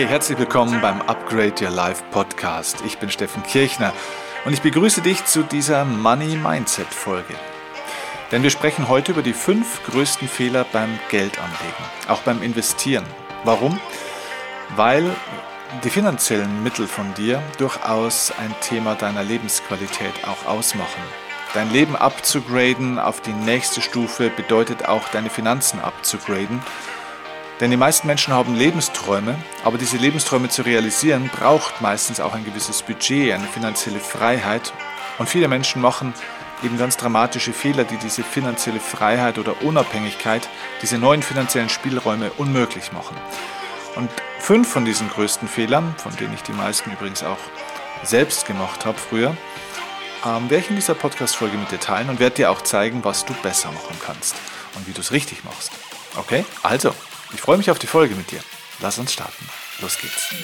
Hey, 0.00 0.08
herzlich 0.08 0.38
willkommen 0.38 0.80
beim 0.80 1.02
Upgrade 1.02 1.62
Your 1.62 1.68
Life 1.68 2.02
Podcast. 2.10 2.82
Ich 2.86 2.96
bin 2.96 3.10
Steffen 3.10 3.42
Kirchner 3.42 3.92
und 4.46 4.54
ich 4.54 4.62
begrüße 4.62 5.02
dich 5.02 5.26
zu 5.26 5.42
dieser 5.42 5.84
Money 5.84 6.36
Mindset 6.36 6.86
Folge. 6.86 7.34
Denn 8.32 8.42
wir 8.42 8.48
sprechen 8.48 8.88
heute 8.88 9.12
über 9.12 9.20
die 9.20 9.34
fünf 9.34 9.84
größten 9.84 10.26
Fehler 10.26 10.64
beim 10.72 10.98
Geldanlegen, 11.10 11.84
auch 12.08 12.22
beim 12.22 12.40
Investieren. 12.40 13.04
Warum? 13.44 13.78
Weil 14.74 15.04
die 15.84 15.90
finanziellen 15.90 16.62
Mittel 16.62 16.86
von 16.86 17.12
dir 17.12 17.42
durchaus 17.58 18.32
ein 18.38 18.54
Thema 18.62 18.94
deiner 18.94 19.22
Lebensqualität 19.22 20.14
auch 20.26 20.50
ausmachen. 20.50 21.02
Dein 21.52 21.70
Leben 21.72 21.94
abzugraden 21.94 22.98
auf 22.98 23.20
die 23.20 23.34
nächste 23.34 23.82
Stufe 23.82 24.30
bedeutet 24.30 24.88
auch 24.88 25.06
deine 25.08 25.28
Finanzen 25.28 25.78
abzugraden 25.78 26.62
denn 27.60 27.70
die 27.70 27.76
meisten 27.76 28.06
Menschen 28.06 28.32
haben 28.32 28.54
Lebensträume, 28.54 29.36
aber 29.64 29.76
diese 29.76 29.98
Lebensträume 29.98 30.48
zu 30.48 30.62
realisieren 30.62 31.30
braucht 31.32 31.82
meistens 31.82 32.18
auch 32.18 32.32
ein 32.32 32.44
gewisses 32.44 32.82
Budget, 32.82 33.34
eine 33.34 33.46
finanzielle 33.46 34.00
Freiheit. 34.00 34.72
Und 35.18 35.28
viele 35.28 35.46
Menschen 35.46 35.82
machen 35.82 36.14
eben 36.62 36.78
ganz 36.78 36.96
dramatische 36.96 37.52
Fehler, 37.52 37.84
die 37.84 37.98
diese 37.98 38.22
finanzielle 38.22 38.80
Freiheit 38.80 39.38
oder 39.38 39.62
Unabhängigkeit, 39.62 40.48
diese 40.80 40.96
neuen 40.96 41.22
finanziellen 41.22 41.68
Spielräume 41.68 42.30
unmöglich 42.38 42.92
machen. 42.92 43.16
Und 43.96 44.10
fünf 44.38 44.68
von 44.68 44.86
diesen 44.86 45.10
größten 45.10 45.48
Fehlern, 45.48 45.94
von 45.98 46.16
denen 46.16 46.32
ich 46.32 46.42
die 46.42 46.52
meisten 46.52 46.90
übrigens 46.90 47.22
auch 47.22 47.38
selbst 48.02 48.46
gemacht 48.46 48.86
habe 48.86 48.96
früher, 48.96 49.36
ähm, 50.24 50.48
werde 50.48 50.64
ich 50.64 50.70
in 50.70 50.76
dieser 50.76 50.94
Podcast-Folge 50.94 51.58
mit 51.58 51.70
dir 51.70 51.80
teilen 51.80 52.08
und 52.08 52.20
werde 52.20 52.36
dir 52.36 52.50
auch 52.50 52.62
zeigen, 52.62 53.04
was 53.04 53.26
du 53.26 53.34
besser 53.42 53.70
machen 53.72 53.98
kannst 54.04 54.34
und 54.76 54.86
wie 54.86 54.92
du 54.92 55.00
es 55.00 55.12
richtig 55.12 55.44
machst. 55.44 55.72
Okay, 56.16 56.44
also 56.62 56.94
ich 57.32 57.40
freue 57.40 57.58
mich 57.58 57.70
auf 57.70 57.78
die 57.78 57.86
Folge 57.86 58.14
mit 58.14 58.30
dir. 58.30 58.40
Lass 58.80 58.98
uns 58.98 59.12
starten. 59.12 59.44
Los 59.80 59.98
geht's. 59.98 60.34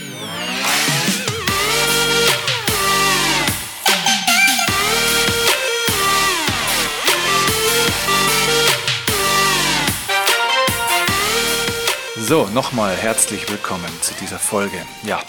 So, 12.19 12.47
nochmal 12.47 12.97
herzlich 12.97 13.49
willkommen 13.49 13.91
zu 14.01 14.13
dieser 14.21 14.39
Folge. 14.39 14.79
Ja, 15.05 15.23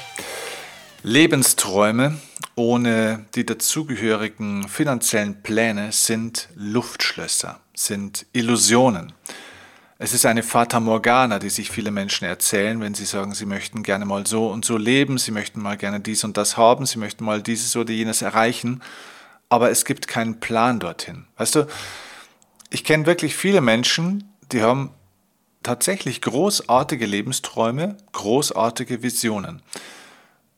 Lebensträume 1.03 2.19
ohne 2.57 3.25
die 3.35 3.45
dazugehörigen 3.45 4.67
finanziellen 4.67 5.43
Pläne 5.43 5.91
sind 5.91 6.49
Luftschlösser, 6.55 7.59
sind 7.75 8.25
Illusionen. 8.33 9.13
Es 9.99 10.13
ist 10.13 10.27
eine 10.27 10.43
Fata 10.43 10.79
Morgana, 10.79 11.39
die 11.39 11.49
sich 11.49 11.71
viele 11.71 11.89
Menschen 11.89 12.25
erzählen, 12.25 12.79
wenn 12.81 12.93
sie 12.93 13.05
sagen, 13.05 13.33
sie 13.33 13.47
möchten 13.47 13.81
gerne 13.81 14.05
mal 14.05 14.27
so 14.27 14.47
und 14.47 14.63
so 14.63 14.77
leben, 14.77 15.17
sie 15.17 15.31
möchten 15.31 15.59
mal 15.59 15.75
gerne 15.75 15.99
dies 15.99 16.23
und 16.23 16.37
das 16.37 16.55
haben, 16.55 16.85
sie 16.85 16.99
möchten 16.99 17.25
mal 17.25 17.41
dieses 17.41 17.75
oder 17.75 17.91
jenes 17.91 18.21
erreichen, 18.21 18.83
aber 19.49 19.71
es 19.71 19.85
gibt 19.85 20.07
keinen 20.07 20.39
Plan 20.39 20.79
dorthin. 20.79 21.25
Weißt 21.37 21.55
du, 21.55 21.67
ich 22.69 22.83
kenne 22.83 23.07
wirklich 23.07 23.35
viele 23.35 23.59
Menschen, 23.59 24.31
die 24.51 24.61
haben 24.61 24.91
tatsächlich 25.63 26.21
großartige 26.21 27.07
Lebensträume, 27.07 27.97
großartige 28.11 29.01
Visionen. 29.01 29.63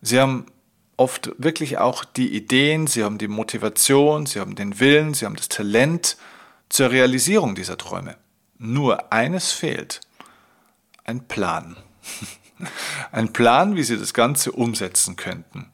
Sie 0.02 0.20
haben 0.20 0.48
oft 0.98 1.32
wirklich 1.38 1.78
auch 1.78 2.04
die 2.04 2.36
Ideen, 2.36 2.88
sie 2.88 3.06
haben 3.06 3.17
die 3.17 3.30
Motivation, 3.30 4.26
sie 4.26 4.42
haben 4.42 4.56
den 4.56 4.82
Willen, 4.82 5.14
sie 5.14 5.26
haben 5.26 5.38
das 5.38 5.48
Talent 5.48 6.17
zur 6.67 6.92
Realisierung 6.92 7.56
dieser 7.56 7.78
Träume. 7.78 8.17
Nur 8.59 9.11
eines 9.13 9.53
fehlt. 9.53 10.02
Ein 11.05 11.27
Plan. 11.27 11.77
Ein 13.14 13.31
Plan, 13.31 13.77
wie 13.77 13.83
sie 13.83 13.97
das 13.97 14.14
Ganze 14.14 14.52
umsetzen 14.52 15.15
könnten. 15.15 15.71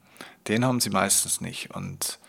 Den 0.47 0.63
haben 0.63 0.79
sie 0.79 0.91
meistens 0.91 1.41
nicht. 1.41 1.71
Und 1.71 2.19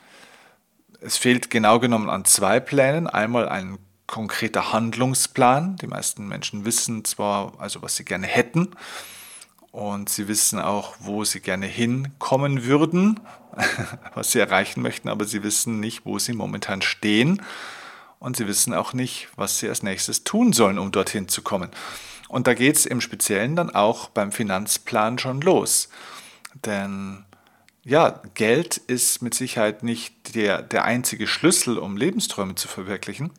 es 1.03 1.19
fehlt 1.19 1.51
genau 1.51 1.79
genommen 1.79 2.09
an 2.09 2.25
zwei 2.25 2.59
Plänen. 2.59 3.07
Einmal 3.07 3.51
ein 3.51 3.79
konkreter 4.07 4.73
Handlungsplan. 4.73 5.77
Die 5.77 5.87
meisten 5.87 6.27
Menschen 6.27 6.65
wissen 6.65 7.05
zwar, 7.05 7.53
also 7.61 7.83
was 7.83 7.97
sie 7.97 8.07
gerne 8.07 8.27
hätten, 8.27 8.71
und 9.73 10.09
sie 10.09 10.27
wissen 10.27 10.59
auch, 10.59 10.95
wo 11.01 11.25
sie 11.25 11.41
gerne 11.41 11.67
hinkommen 11.67 12.65
würden, 12.65 13.21
was 14.15 14.31
sie 14.31 14.39
erreichen 14.39 14.81
möchten, 14.81 15.11
aber 15.11 15.27
sie 15.27 15.43
wissen 15.43 15.81
nicht, 15.81 16.07
wo 16.07 16.19
sie 16.19 16.33
momentan 16.33 16.81
stehen 16.81 17.43
und 18.19 18.37
sie 18.37 18.47
wissen 18.47 18.75
auch 18.75 18.93
nicht, 18.93 19.29
was 19.37 19.59
sie 19.59 19.69
als 19.69 19.83
nächstes 19.83 20.25
tun 20.25 20.53
sollen, 20.53 20.79
um 20.79 20.93
dorthin 20.93 21.29
zu 21.29 21.43
kommen. 21.43 21.71
Und 22.29 22.47
da 22.47 22.55
geht 22.55 22.77
es 22.77 22.87
im 22.87 23.01
Speziellen 23.01 23.57
dann 23.57 23.71
auch 23.71 24.09
beim 24.09 24.33
Finanzplan 24.33 25.19
schon 25.19 25.41
los. 25.41 25.89
Denn 26.65 27.25
ja, 27.85 28.21
Geld 28.35 28.79
ist 28.79 29.23
mit 29.23 29.35
Sicherheit 29.35 29.85
nicht 29.85 30.35
der, 30.35 30.63
der 30.63 30.85
einzige 30.85 31.29
Schlüssel, 31.29 31.79
um 31.79 31.97
Lebensträume 31.97 32.57
zu 32.57 32.67
verwirklichen. 32.67 33.31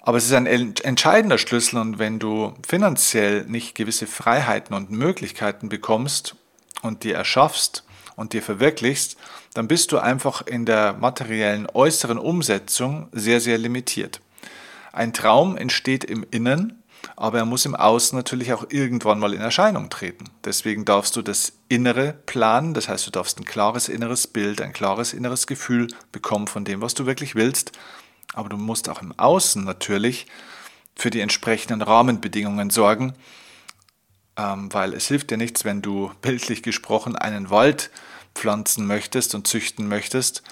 Aber 0.00 0.18
es 0.18 0.26
ist 0.26 0.32
ein 0.32 0.46
entscheidender 0.46 1.38
Schlüssel 1.38 1.78
und 1.78 1.98
wenn 1.98 2.18
du 2.18 2.54
finanziell 2.66 3.44
nicht 3.44 3.74
gewisse 3.74 4.06
Freiheiten 4.06 4.74
und 4.74 4.90
Möglichkeiten 4.90 5.68
bekommst 5.68 6.36
und 6.82 7.04
dir 7.04 7.14
erschaffst 7.14 7.84
und 8.18 8.32
dir 8.32 8.42
verwirklichst, 8.42 9.16
dann 9.54 9.68
bist 9.68 9.92
du 9.92 9.98
einfach 9.98 10.44
in 10.44 10.66
der 10.66 10.94
materiellen 10.94 11.68
äußeren 11.72 12.18
Umsetzung 12.18 13.08
sehr, 13.12 13.40
sehr 13.40 13.58
limitiert. 13.58 14.20
Ein 14.92 15.12
Traum 15.12 15.56
entsteht 15.56 16.02
im 16.02 16.26
Innen, 16.32 16.82
aber 17.14 17.38
er 17.38 17.44
muss 17.44 17.64
im 17.64 17.76
Außen 17.76 18.18
natürlich 18.18 18.52
auch 18.52 18.66
irgendwann 18.70 19.20
mal 19.20 19.34
in 19.34 19.40
Erscheinung 19.40 19.88
treten. 19.88 20.24
Deswegen 20.44 20.84
darfst 20.84 21.14
du 21.14 21.22
das 21.22 21.52
Innere 21.68 22.12
planen, 22.26 22.74
das 22.74 22.88
heißt, 22.88 23.06
du 23.06 23.12
darfst 23.12 23.38
ein 23.38 23.44
klares 23.44 23.88
inneres 23.88 24.26
Bild, 24.26 24.60
ein 24.60 24.72
klares 24.72 25.12
inneres 25.12 25.46
Gefühl 25.46 25.86
bekommen 26.10 26.48
von 26.48 26.64
dem, 26.64 26.80
was 26.80 26.94
du 26.94 27.06
wirklich 27.06 27.36
willst. 27.36 27.70
Aber 28.34 28.48
du 28.48 28.56
musst 28.56 28.88
auch 28.88 29.00
im 29.00 29.16
Außen 29.16 29.62
natürlich 29.62 30.26
für 30.96 31.10
die 31.10 31.20
entsprechenden 31.20 31.82
Rahmenbedingungen 31.82 32.70
sorgen, 32.70 33.14
ähm, 34.38 34.72
weil 34.72 34.94
es 34.94 35.08
hilft 35.08 35.30
dir 35.30 35.36
nichts, 35.36 35.64
wenn 35.64 35.82
du 35.82 36.12
bildlich 36.22 36.62
gesprochen 36.62 37.16
einen 37.16 37.50
Wald 37.50 37.90
pflanzen 38.34 38.86
möchtest 38.86 39.34
und 39.34 39.46
züchten 39.46 39.88
möchtest, 39.88 40.42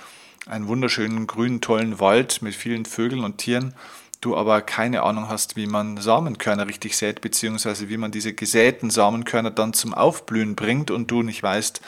einen 0.47 0.67
wunderschönen 0.67 1.27
grünen, 1.27 1.61
tollen 1.61 2.01
Wald 2.01 2.43
mit 2.43 2.55
vielen 2.55 2.85
Vögeln 2.85 3.25
und 3.25 3.39
Tieren, 3.39 3.75
du 4.21 4.37
aber 4.37 4.61
keine 4.61 5.03
Ahnung 5.03 5.29
hast, 5.29 5.57
wie 5.57 5.67
man 5.67 5.97
Samenkörner 5.99 6.67
richtig 6.67 6.97
sät, 6.97 7.21
beziehungsweise 7.21 7.89
wie 7.89 7.97
man 7.97 8.11
diese 8.11 8.35
gesäten 8.35 8.91
Samenkörner 8.91 9.51
dann 9.51 9.73
zum 9.73 9.95
Aufblühen 9.95 10.57
bringt 10.57 10.91
und 10.91 11.11
du 11.11 11.23
nicht 11.23 11.43
weißt, 11.43 11.81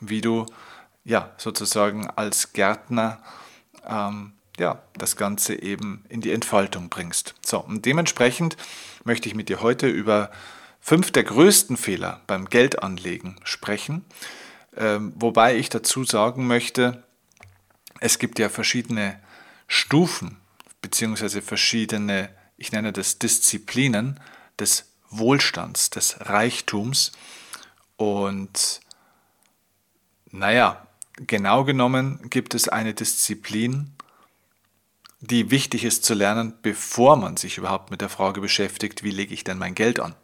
wie 0.00 0.22
du 0.22 0.46
ja 1.04 1.30
sozusagen 1.36 2.08
als 2.08 2.52
Gärtner 2.52 3.18
ähm, 3.86 4.32
ja, 4.58 4.82
das 4.94 5.16
Ganze 5.16 5.60
eben 5.60 6.04
in 6.08 6.20
die 6.20 6.32
Entfaltung 6.32 6.88
bringst. 6.88 7.34
So, 7.44 7.58
und 7.60 7.84
dementsprechend 7.84 8.56
möchte 9.04 9.28
ich 9.28 9.34
mit 9.34 9.48
dir 9.48 9.60
heute 9.60 9.88
über 9.88 10.30
fünf 10.82 11.12
der 11.12 11.22
größten 11.22 11.78
Fehler 11.78 12.20
beim 12.26 12.50
Geldanlegen 12.50 13.36
sprechen. 13.44 14.04
Ähm, 14.76 15.12
wobei 15.16 15.56
ich 15.56 15.70
dazu 15.70 16.04
sagen 16.04 16.46
möchte, 16.46 17.04
es 18.00 18.18
gibt 18.18 18.38
ja 18.38 18.48
verschiedene 18.48 19.18
Stufen 19.68 20.38
beziehungsweise 20.82 21.40
verschiedene, 21.40 22.28
ich 22.56 22.72
nenne 22.72 22.92
das 22.92 23.18
Disziplinen 23.18 24.18
des 24.58 24.92
Wohlstands, 25.08 25.90
des 25.90 26.16
Reichtums. 26.20 27.12
Und 27.96 28.80
naja, 30.30 30.86
genau 31.16 31.64
genommen 31.64 32.28
gibt 32.28 32.54
es 32.54 32.68
eine 32.68 32.92
Disziplin, 32.92 33.92
die 35.20 35.52
wichtig 35.52 35.84
ist 35.84 36.04
zu 36.04 36.14
lernen, 36.14 36.54
bevor 36.62 37.16
man 37.16 37.36
sich 37.36 37.56
überhaupt 37.56 37.92
mit 37.92 38.00
der 38.00 38.08
Frage 38.08 38.40
beschäftigt, 38.40 39.04
wie 39.04 39.12
lege 39.12 39.32
ich 39.32 39.44
denn 39.44 39.58
mein 39.58 39.76
Geld 39.76 40.00
an? 40.00 40.16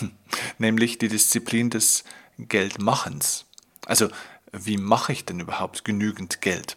Nämlich 0.58 0.98
die 0.98 1.08
Disziplin 1.08 1.70
des 1.70 2.04
Geldmachens. 2.38 3.46
Also, 3.86 4.08
wie 4.52 4.76
mache 4.76 5.12
ich 5.12 5.24
denn 5.24 5.40
überhaupt 5.40 5.84
genügend 5.84 6.40
Geld? 6.40 6.76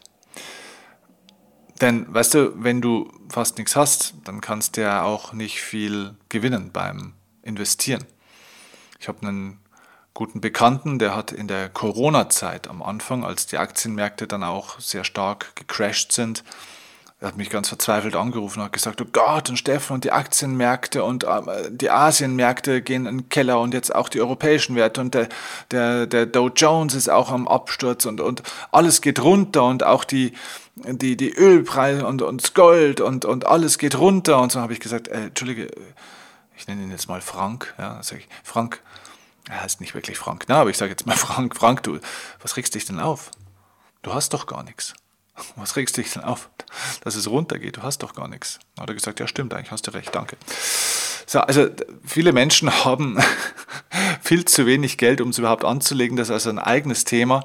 Denn, 1.82 2.12
weißt 2.12 2.34
du, 2.34 2.64
wenn 2.64 2.82
du 2.82 3.12
fast 3.30 3.58
nichts 3.58 3.76
hast, 3.76 4.16
dann 4.24 4.42
kannst 4.42 4.78
du 4.78 4.82
ja 4.82 5.04
auch 5.04 5.34
nicht 5.34 5.62
viel 5.62 6.16
gewinnen 6.30 6.72
beim 6.72 7.14
Investieren. 7.44 8.06
Ich 9.00 9.08
habe 9.08 9.22
einen 9.22 9.60
guten 10.16 10.42
Bekannten, 10.42 10.98
der 10.98 11.16
hat 11.16 11.32
in 11.32 11.48
der 11.48 11.70
Corona-Zeit 11.70 12.68
am 12.68 12.82
Anfang, 12.82 13.24
als 13.24 13.46
die 13.46 13.60
Aktienmärkte 13.60 14.26
dann 14.26 14.44
auch 14.44 14.80
sehr 14.80 15.04
stark 15.04 15.56
gecrashed 15.56 16.12
sind, 16.12 16.44
er 17.20 17.30
hat 17.30 17.38
mich 17.38 17.50
ganz 17.50 17.70
verzweifelt 17.70 18.16
angerufen 18.16 18.60
und 18.60 18.66
hat 18.66 18.74
gesagt, 18.74 19.02
oh 19.02 19.08
Gott, 19.12 19.50
und 19.50 19.58
Steffen 19.58 19.94
und 19.96 20.04
die 20.04 20.12
Aktienmärkte 20.12 21.04
und 21.04 21.24
äh, 21.24 21.72
die 21.72 21.90
Asienmärkte 21.90 22.84
gehen 22.84 23.08
in 23.08 23.18
den 23.18 23.30
Keller 23.30 23.60
und 23.60 23.74
jetzt 23.74 23.94
auch 23.94 24.08
die 24.08 24.22
europäischen 24.22 24.76
Werte 24.76 25.02
und 25.02 25.16
der, 25.16 25.28
der, 25.72 26.06
der 26.06 26.28
Dow 26.28 26.50
Jones 26.50 26.94
ist 26.94 27.10
auch 27.10 27.32
am 27.32 27.48
Absturz 27.48 28.06
und, 28.06 28.22
und 28.22 28.44
alles 28.72 29.02
geht 29.02 29.20
runter 29.20 29.66
und 29.66 29.84
auch 29.84 30.04
die, 30.04 30.34
die, 30.76 31.18
die 31.18 31.34
Ölpreise 31.34 32.06
und, 32.06 32.22
und 32.22 32.44
das 32.44 32.54
Gold 32.54 33.02
und, 33.02 33.26
und 33.26 33.48
alles 33.48 33.80
geht 33.80 33.98
runter 33.98 34.40
und 34.40 34.52
so 34.52 34.60
habe 34.60 34.74
ich 34.74 34.80
gesagt, 34.80 35.08
äh, 35.08 35.26
Entschuldige, 35.26 35.72
ich 36.56 36.68
nenne 36.68 36.84
ihn 36.84 36.92
jetzt 36.92 37.10
mal 37.10 37.22
Frank, 37.22 37.74
ja, 37.80 37.98
sag 38.04 38.20
ich, 38.20 38.28
Frank, 38.44 38.84
er 39.50 39.64
heißt 39.64 39.82
nicht 39.82 39.96
wirklich 39.96 40.20
Frank, 40.20 40.46
na, 40.50 40.62
aber 40.62 40.70
ich 40.70 40.78
sage 40.78 40.92
jetzt 40.92 41.08
mal 41.08 41.18
Frank, 41.18 41.56
Frank, 41.56 41.82
du, 41.82 41.98
was 42.44 42.58
regst 42.58 42.76
dich 42.76 42.86
denn 42.86 43.00
auf? 43.00 43.32
Du 44.04 44.14
hast 44.14 44.36
doch 44.36 44.46
gar 44.46 44.62
nichts. 44.62 44.94
Was 45.56 45.76
regst 45.76 45.98
dich 45.98 46.12
denn 46.12 46.24
auf, 46.24 46.50
dass 47.04 47.16
es 47.16 47.30
runtergeht? 47.30 47.78
Du 47.78 47.84
hast 47.84 48.00
doch 48.00 48.14
gar 48.14 48.28
nichts. 48.28 48.60
Dann 48.76 48.84
hat 48.84 48.90
er 48.90 48.96
gesagt, 48.96 49.20
ja 49.20 49.28
stimmt, 49.28 49.54
eigentlich 49.54 49.72
hast 49.72 49.88
du 49.88 49.92
recht, 49.92 50.14
danke. 50.14 50.38
So, 51.26 51.40
also 51.40 51.68
viele 52.06 52.32
Menschen 52.32 52.72
haben 52.86 53.20
viel 54.22 54.46
zu 54.46 54.66
wenig 54.66 54.98
Geld, 54.98 55.22
um 55.22 55.30
es 55.30 55.38
überhaupt 55.38 55.66
anzulegen. 55.66 56.18
Das 56.18 56.30
ist 56.30 56.34
also 56.34 56.50
ein 56.50 56.60
eigenes 56.60 57.04
Thema. 57.04 57.44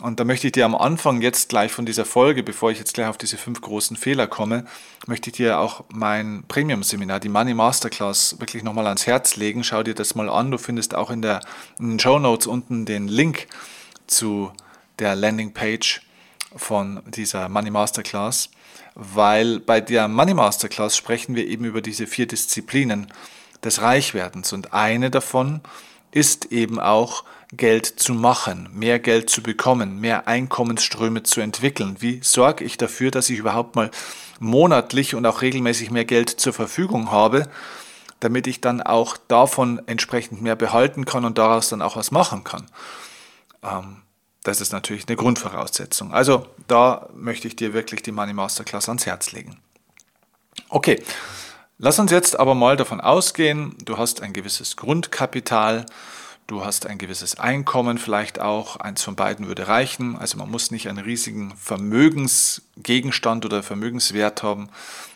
Und 0.00 0.18
da 0.18 0.24
möchte 0.24 0.48
ich 0.48 0.52
dir 0.52 0.64
am 0.64 0.74
Anfang 0.74 1.20
jetzt 1.20 1.48
gleich 1.48 1.70
von 1.70 1.86
dieser 1.86 2.04
Folge, 2.04 2.42
bevor 2.42 2.70
ich 2.70 2.78
jetzt 2.78 2.94
gleich 2.94 3.06
auf 3.06 3.18
diese 3.18 3.36
fünf 3.36 3.60
großen 3.60 3.96
Fehler 3.96 4.26
komme, 4.26 4.64
möchte 5.06 5.30
ich 5.30 5.36
dir 5.36 5.60
auch 5.60 5.84
mein 5.92 6.44
Premium-Seminar, 6.48 7.20
die 7.20 7.28
Money 7.28 7.54
Masterclass, 7.54 8.40
wirklich 8.40 8.64
nochmal 8.64 8.86
ans 8.86 9.06
Herz 9.06 9.36
legen. 9.36 9.62
Schau 9.62 9.82
dir 9.82 9.94
das 9.94 10.14
mal 10.14 10.28
an. 10.28 10.50
Du 10.50 10.58
findest 10.58 10.94
auch 10.94 11.10
in, 11.10 11.22
der, 11.22 11.40
in 11.78 11.90
den 11.90 12.00
Show 12.00 12.18
Notes 12.18 12.46
unten 12.46 12.84
den 12.84 13.06
Link 13.06 13.46
zu 14.06 14.52
der 14.98 15.14
Landingpage 15.14 16.02
von 16.56 17.02
dieser 17.06 17.48
Money 17.48 17.70
Masterclass, 17.70 18.50
weil 18.94 19.60
bei 19.60 19.80
der 19.80 20.08
Money 20.08 20.34
Masterclass 20.34 20.96
sprechen 20.96 21.34
wir 21.34 21.46
eben 21.46 21.64
über 21.64 21.80
diese 21.80 22.06
vier 22.06 22.26
Disziplinen 22.26 23.06
des 23.64 23.80
Reichwerdens 23.80 24.52
und 24.52 24.72
eine 24.72 25.10
davon 25.10 25.60
ist 26.10 26.46
eben 26.52 26.78
auch 26.78 27.24
Geld 27.54 27.86
zu 27.86 28.14
machen, 28.14 28.70
mehr 28.72 28.98
Geld 28.98 29.28
zu 29.28 29.42
bekommen, 29.42 30.00
mehr 30.00 30.26
Einkommensströme 30.26 31.22
zu 31.22 31.40
entwickeln. 31.40 31.96
Wie 32.00 32.20
sorge 32.22 32.64
ich 32.64 32.78
dafür, 32.78 33.10
dass 33.10 33.28
ich 33.28 33.38
überhaupt 33.38 33.76
mal 33.76 33.90
monatlich 34.40 35.14
und 35.14 35.26
auch 35.26 35.42
regelmäßig 35.42 35.90
mehr 35.90 36.04
Geld 36.04 36.30
zur 36.30 36.52
Verfügung 36.52 37.10
habe, 37.10 37.48
damit 38.20 38.46
ich 38.46 38.60
dann 38.60 38.80
auch 38.80 39.16
davon 39.28 39.82
entsprechend 39.86 40.40
mehr 40.40 40.56
behalten 40.56 41.04
kann 41.04 41.24
und 41.24 41.38
daraus 41.38 41.68
dann 41.68 41.82
auch 41.82 41.96
was 41.96 42.10
machen 42.10 42.42
kann. 42.44 42.66
Ähm, 43.62 43.96
das 44.42 44.60
ist 44.60 44.72
natürlich 44.72 45.06
eine 45.08 45.16
Grundvoraussetzung. 45.16 46.12
Also 46.12 46.46
da 46.66 47.08
möchte 47.14 47.46
ich 47.48 47.56
dir 47.56 47.72
wirklich 47.72 48.02
die 48.02 48.12
Money 48.12 48.32
Masterclass 48.32 48.88
ans 48.88 49.06
Herz 49.06 49.32
legen. 49.32 49.58
Okay, 50.68 51.02
lass 51.78 51.98
uns 51.98 52.10
jetzt 52.10 52.38
aber 52.38 52.54
mal 52.54 52.76
davon 52.76 53.00
ausgehen, 53.00 53.76
du 53.84 53.98
hast 53.98 54.20
ein 54.20 54.32
gewisses 54.32 54.76
Grundkapital, 54.76 55.86
du 56.46 56.64
hast 56.64 56.86
ein 56.86 56.98
gewisses 56.98 57.38
Einkommen 57.38 57.98
vielleicht 57.98 58.40
auch, 58.40 58.76
eins 58.76 59.02
von 59.02 59.14
beiden 59.14 59.46
würde 59.46 59.68
reichen. 59.68 60.16
Also 60.16 60.38
man 60.38 60.50
muss 60.50 60.70
nicht 60.70 60.88
einen 60.88 60.98
riesigen 60.98 61.56
Vermögensgegenstand 61.56 63.44
oder 63.44 63.62
Vermögenswert 63.62 64.42
haben. 64.42 64.68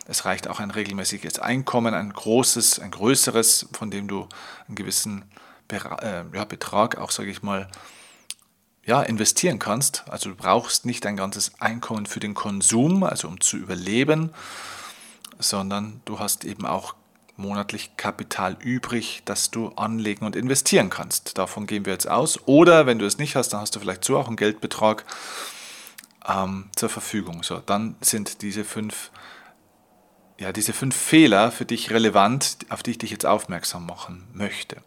Es 0.07 0.23
reicht 0.23 0.47
auch 0.47 0.61
ein 0.61 0.71
regelmäßiges 0.71 1.39
Einkommen, 1.39 1.93
ein 1.93 2.13
großes, 2.13 2.79
ein 2.79 2.91
größeres, 2.91 3.67
von 3.73 3.91
dem 3.91 4.07
du 4.07 4.27
einen 4.67 4.75
gewissen 4.75 5.25
äh, 5.69 6.45
Betrag 6.45 6.97
auch, 6.97 7.11
sage 7.11 7.29
ich 7.29 7.43
mal, 7.43 7.67
ja, 8.87 9.01
investieren 9.01 9.59
kannst. 9.59 10.05
Also 10.09 10.29
du 10.29 10.35
brauchst 10.35 10.85
nicht 10.85 11.05
ein 11.05 11.17
ganzes 11.17 11.51
Einkommen 11.59 12.05
für 12.05 12.21
den 12.21 12.33
Konsum, 12.33 13.03
also 13.03 13.27
um 13.27 13.41
zu 13.41 13.57
überleben, 13.57 14.31
sondern 15.37 16.01
du 16.05 16.19
hast 16.19 16.45
eben 16.45 16.65
auch 16.65 16.95
monatlich 17.35 17.97
Kapital 17.97 18.57
übrig, 18.59 19.21
das 19.25 19.51
du 19.51 19.67
anlegen 19.75 20.25
und 20.25 20.35
investieren 20.35 20.89
kannst. 20.89 21.37
Davon 21.37 21.67
gehen 21.67 21.85
wir 21.85 21.93
jetzt 21.93 22.09
aus. 22.09 22.39
Oder 22.47 22.87
wenn 22.87 22.97
du 22.97 23.05
es 23.05 23.17
nicht 23.17 23.35
hast, 23.35 23.49
dann 23.49 23.59
hast 23.59 23.75
du 23.75 23.79
vielleicht 23.81 24.05
so 24.05 24.17
auch 24.17 24.27
einen 24.27 24.37
Geldbetrag 24.37 25.03
ähm, 26.25 26.69
zur 26.75 26.89
Verfügung. 26.89 27.43
So, 27.43 27.57
dann 27.57 27.97
sind 27.99 28.41
diese 28.41 28.63
fünf, 28.63 29.11
ja, 30.39 30.53
diese 30.53 30.71
fünf 30.71 30.95
Fehler 30.95 31.51
für 31.51 31.65
dich 31.65 31.91
relevant, 31.91 32.59
auf 32.69 32.83
die 32.83 32.91
ich 32.91 32.97
dich 32.97 33.11
jetzt 33.11 33.25
aufmerksam 33.25 33.85
machen 33.85 34.27
möchte. 34.33 34.77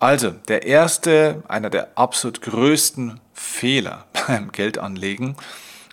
Also, 0.00 0.30
der 0.30 0.64
erste, 0.64 1.42
einer 1.48 1.70
der 1.70 1.98
absolut 1.98 2.40
größten 2.40 3.20
Fehler 3.32 4.06
beim 4.26 4.52
Geldanlegen, 4.52 5.36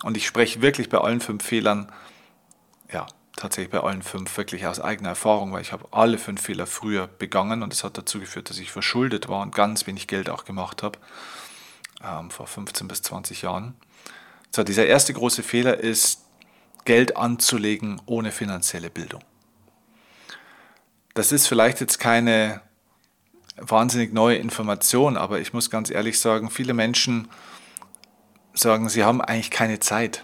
und 0.02 0.16
ich 0.16 0.26
spreche 0.26 0.62
wirklich 0.62 0.88
bei 0.88 0.98
allen 0.98 1.20
fünf 1.20 1.42
Fehlern, 1.42 1.90
ja, 2.92 3.06
tatsächlich 3.34 3.70
bei 3.70 3.80
allen 3.80 4.02
fünf 4.02 4.36
wirklich 4.36 4.66
aus 4.66 4.80
eigener 4.80 5.10
Erfahrung, 5.10 5.52
weil 5.52 5.62
ich 5.62 5.72
habe 5.72 5.86
alle 5.90 6.18
fünf 6.18 6.40
Fehler 6.42 6.66
früher 6.66 7.06
begangen 7.06 7.62
und 7.62 7.72
das 7.72 7.82
hat 7.84 7.98
dazu 7.98 8.20
geführt, 8.20 8.48
dass 8.50 8.58
ich 8.58 8.70
verschuldet 8.70 9.28
war 9.28 9.42
und 9.42 9.54
ganz 9.54 9.86
wenig 9.86 10.06
Geld 10.06 10.30
auch 10.30 10.44
gemacht 10.44 10.82
habe, 10.82 10.98
ähm, 12.04 12.30
vor 12.30 12.46
15 12.46 12.88
bis 12.88 13.02
20 13.02 13.42
Jahren. 13.42 13.74
So, 14.54 14.62
dieser 14.62 14.86
erste 14.86 15.12
große 15.12 15.42
Fehler 15.42 15.78
ist, 15.78 16.22
Geld 16.84 17.16
anzulegen 17.16 18.00
ohne 18.06 18.30
finanzielle 18.30 18.90
Bildung. 18.90 19.22
Das 21.14 21.32
ist 21.32 21.48
vielleicht 21.48 21.80
jetzt 21.80 21.98
keine 21.98 22.60
wahnsinnig 23.56 24.12
neue 24.12 24.36
Information, 24.36 25.16
aber 25.16 25.40
ich 25.40 25.52
muss 25.52 25.70
ganz 25.70 25.90
ehrlich 25.90 26.20
sagen, 26.20 26.50
viele 26.50 26.74
Menschen 26.74 27.28
sagen, 28.54 28.88
sie 28.88 29.04
haben 29.04 29.20
eigentlich 29.20 29.50
keine 29.50 29.80
Zeit 29.80 30.22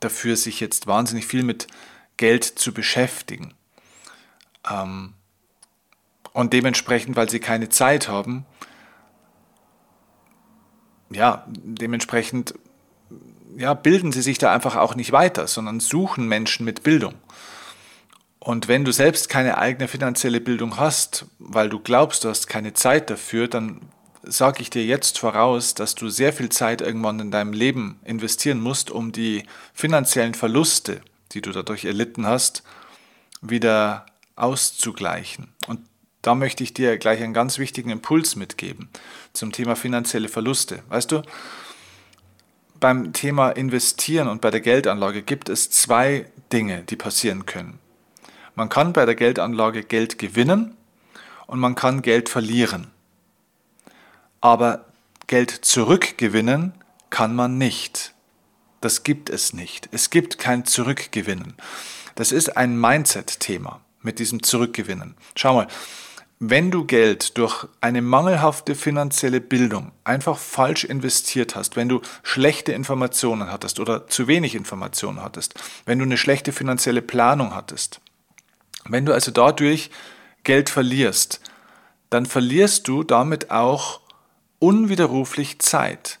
dafür, 0.00 0.36
sich 0.36 0.60
jetzt 0.60 0.86
wahnsinnig 0.86 1.26
viel 1.26 1.42
mit 1.42 1.66
Geld 2.16 2.44
zu 2.44 2.72
beschäftigen. 2.72 3.54
Ähm, 4.70 5.14
und 6.32 6.52
dementsprechend, 6.52 7.16
weil 7.16 7.28
sie 7.28 7.40
keine 7.40 7.68
Zeit 7.68 8.08
haben, 8.08 8.46
ja, 11.10 11.44
dementsprechend 11.48 12.54
ja, 13.56 13.74
bilden 13.74 14.12
sie 14.12 14.22
sich 14.22 14.38
da 14.38 14.52
einfach 14.52 14.76
auch 14.76 14.94
nicht 14.94 15.12
weiter, 15.12 15.46
sondern 15.48 15.80
suchen 15.80 16.28
Menschen 16.28 16.64
mit 16.64 16.82
Bildung. 16.82 17.14
Und 18.40 18.68
wenn 18.68 18.86
du 18.86 18.92
selbst 18.92 19.28
keine 19.28 19.58
eigene 19.58 19.86
finanzielle 19.86 20.40
Bildung 20.40 20.78
hast, 20.78 21.26
weil 21.38 21.68
du 21.68 21.78
glaubst, 21.78 22.24
du 22.24 22.30
hast 22.30 22.46
keine 22.48 22.72
Zeit 22.72 23.10
dafür, 23.10 23.48
dann 23.48 23.82
sage 24.22 24.62
ich 24.62 24.70
dir 24.70 24.84
jetzt 24.84 25.18
voraus, 25.18 25.74
dass 25.74 25.94
du 25.94 26.08
sehr 26.08 26.32
viel 26.32 26.48
Zeit 26.48 26.80
irgendwann 26.80 27.20
in 27.20 27.30
deinem 27.30 27.52
Leben 27.52 28.00
investieren 28.04 28.60
musst, 28.60 28.90
um 28.90 29.12
die 29.12 29.44
finanziellen 29.74 30.34
Verluste, 30.34 31.02
die 31.32 31.42
du 31.42 31.52
dadurch 31.52 31.84
erlitten 31.84 32.26
hast, 32.26 32.62
wieder 33.42 34.06
auszugleichen. 34.36 35.52
Und 35.66 35.80
da 36.22 36.34
möchte 36.34 36.64
ich 36.64 36.74
dir 36.74 36.96
gleich 36.98 37.22
einen 37.22 37.34
ganz 37.34 37.58
wichtigen 37.58 37.90
Impuls 37.90 38.36
mitgeben 38.36 38.88
zum 39.32 39.52
Thema 39.52 39.76
finanzielle 39.76 40.28
Verluste. 40.28 40.82
Weißt 40.88 41.12
du, 41.12 41.22
beim 42.78 43.12
Thema 43.12 43.50
Investieren 43.50 44.28
und 44.28 44.40
bei 44.40 44.50
der 44.50 44.60
Geldanlage 44.60 45.22
gibt 45.22 45.50
es 45.50 45.70
zwei 45.70 46.26
Dinge, 46.52 46.82
die 46.84 46.96
passieren 46.96 47.44
können. 47.44 47.78
Man 48.54 48.68
kann 48.68 48.92
bei 48.92 49.06
der 49.06 49.14
Geldanlage 49.14 49.82
Geld 49.84 50.18
gewinnen 50.18 50.76
und 51.46 51.60
man 51.60 51.74
kann 51.74 52.02
Geld 52.02 52.28
verlieren. 52.28 52.88
Aber 54.40 54.86
Geld 55.26 55.50
zurückgewinnen 55.50 56.72
kann 57.10 57.34
man 57.34 57.58
nicht. 57.58 58.14
Das 58.80 59.02
gibt 59.02 59.30
es 59.30 59.52
nicht. 59.52 59.88
Es 59.92 60.10
gibt 60.10 60.38
kein 60.38 60.64
Zurückgewinnen. 60.64 61.54
Das 62.14 62.32
ist 62.32 62.56
ein 62.56 62.80
Mindset-Thema 62.80 63.80
mit 64.02 64.18
diesem 64.18 64.42
Zurückgewinnen. 64.42 65.14
Schau 65.36 65.54
mal, 65.54 65.66
wenn 66.38 66.70
du 66.70 66.86
Geld 66.86 67.36
durch 67.36 67.66
eine 67.82 68.00
mangelhafte 68.00 68.74
finanzielle 68.74 69.42
Bildung 69.42 69.92
einfach 70.04 70.38
falsch 70.38 70.84
investiert 70.84 71.54
hast, 71.54 71.76
wenn 71.76 71.90
du 71.90 72.00
schlechte 72.22 72.72
Informationen 72.72 73.50
hattest 73.52 73.78
oder 73.78 74.06
zu 74.06 74.26
wenig 74.26 74.54
Informationen 74.54 75.22
hattest, 75.22 75.54
wenn 75.84 75.98
du 75.98 76.06
eine 76.06 76.16
schlechte 76.16 76.52
finanzielle 76.52 77.02
Planung 77.02 77.54
hattest, 77.54 78.00
wenn 78.88 79.06
du 79.06 79.12
also 79.12 79.30
dadurch 79.30 79.90
Geld 80.44 80.70
verlierst, 80.70 81.40
dann 82.08 82.26
verlierst 82.26 82.88
du 82.88 83.02
damit 83.02 83.50
auch 83.50 84.00
unwiderruflich 84.58 85.58
Zeit 85.60 86.18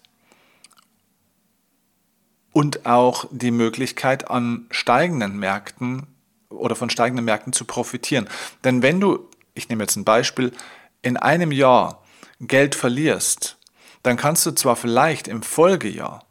und 2.52 2.86
auch 2.86 3.26
die 3.30 3.50
Möglichkeit 3.50 4.30
an 4.30 4.66
steigenden 4.70 5.38
Märkten 5.38 6.06
oder 6.48 6.74
von 6.74 6.90
steigenden 6.90 7.24
Märkten 7.24 7.52
zu 7.52 7.64
profitieren. 7.64 8.28
Denn 8.64 8.82
wenn 8.82 9.00
du, 9.00 9.28
ich 9.54 9.68
nehme 9.68 9.84
jetzt 9.84 9.96
ein 9.96 10.04
Beispiel, 10.04 10.52
in 11.02 11.16
einem 11.16 11.52
Jahr 11.52 12.02
Geld 12.40 12.74
verlierst, 12.74 13.56
dann 14.02 14.16
kannst 14.16 14.46
du 14.46 14.52
zwar 14.52 14.76
vielleicht 14.76 15.28
im 15.28 15.42
Folgejahr 15.42 16.24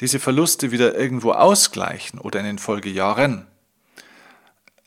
diese 0.00 0.18
Verluste 0.18 0.70
wieder 0.70 0.94
irgendwo 0.94 1.32
ausgleichen 1.32 2.18
oder 2.18 2.40
in 2.40 2.46
den 2.46 2.58
Folgejahren, 2.58 3.46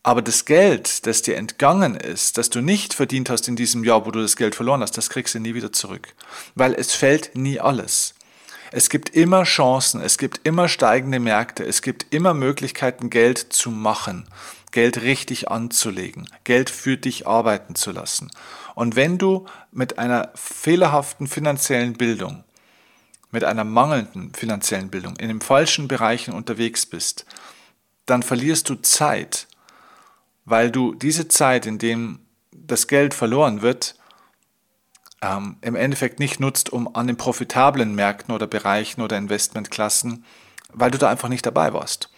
aber 0.09 0.23
das 0.23 0.45
Geld, 0.45 1.05
das 1.05 1.21
dir 1.21 1.37
entgangen 1.37 1.93
ist, 1.93 2.39
das 2.39 2.49
du 2.49 2.61
nicht 2.61 2.95
verdient 2.95 3.29
hast 3.29 3.47
in 3.47 3.55
diesem 3.55 3.83
Jahr, 3.83 4.07
wo 4.07 4.09
du 4.09 4.19
das 4.19 4.37
Geld 4.37 4.55
verloren 4.55 4.81
hast, 4.81 4.97
das 4.97 5.11
kriegst 5.11 5.35
du 5.35 5.39
nie 5.39 5.53
wieder 5.53 5.71
zurück. 5.71 6.15
Weil 6.55 6.73
es 6.73 6.95
fällt 6.95 7.35
nie 7.35 7.59
alles. 7.59 8.15
Es 8.71 8.89
gibt 8.89 9.09
immer 9.09 9.43
Chancen, 9.43 10.01
es 10.01 10.17
gibt 10.17 10.41
immer 10.47 10.67
steigende 10.67 11.19
Märkte, 11.19 11.63
es 11.63 11.83
gibt 11.83 12.07
immer 12.11 12.33
Möglichkeiten, 12.33 13.11
Geld 13.11 13.37
zu 13.37 13.69
machen, 13.69 14.27
Geld 14.71 15.03
richtig 15.03 15.51
anzulegen, 15.51 16.27
Geld 16.43 16.71
für 16.71 16.97
dich 16.97 17.27
arbeiten 17.27 17.75
zu 17.75 17.91
lassen. 17.91 18.31
Und 18.73 18.95
wenn 18.95 19.19
du 19.19 19.45
mit 19.71 19.99
einer 19.99 20.31
fehlerhaften 20.33 21.27
finanziellen 21.27 21.93
Bildung, 21.93 22.43
mit 23.29 23.43
einer 23.43 23.63
mangelnden 23.63 24.33
finanziellen 24.33 24.89
Bildung 24.89 25.17
in 25.17 25.27
den 25.27 25.41
falschen 25.41 25.87
Bereichen 25.87 26.33
unterwegs 26.33 26.87
bist, 26.87 27.27
dann 28.07 28.23
verlierst 28.23 28.69
du 28.69 28.73
Zeit, 28.81 29.45
weil 30.49 30.71
du 30.71 30.95
diese 30.95 31.27
Zeit, 31.27 31.65
in 31.65 31.77
dem 31.77 32.19
das 32.51 32.87
Geld 32.87 33.13
verloren 33.13 33.61
wird, 33.61 33.95
ähm, 35.21 35.57
im 35.61 35.75
Endeffekt 35.75 36.19
nicht 36.19 36.39
nutzt, 36.39 36.71
um 36.71 36.95
an 36.95 37.07
den 37.07 37.17
profitablen 37.17 37.93
Märkten 37.93 38.33
oder 38.33 38.47
Bereichen 38.47 39.01
oder 39.01 39.17
Investmentklassen, 39.17 40.25
weil 40.73 40.91
du 40.91 40.97
da 40.97 41.09
einfach 41.09 41.29
nicht 41.29 41.45
dabei 41.45 41.73
warst. 41.73 42.09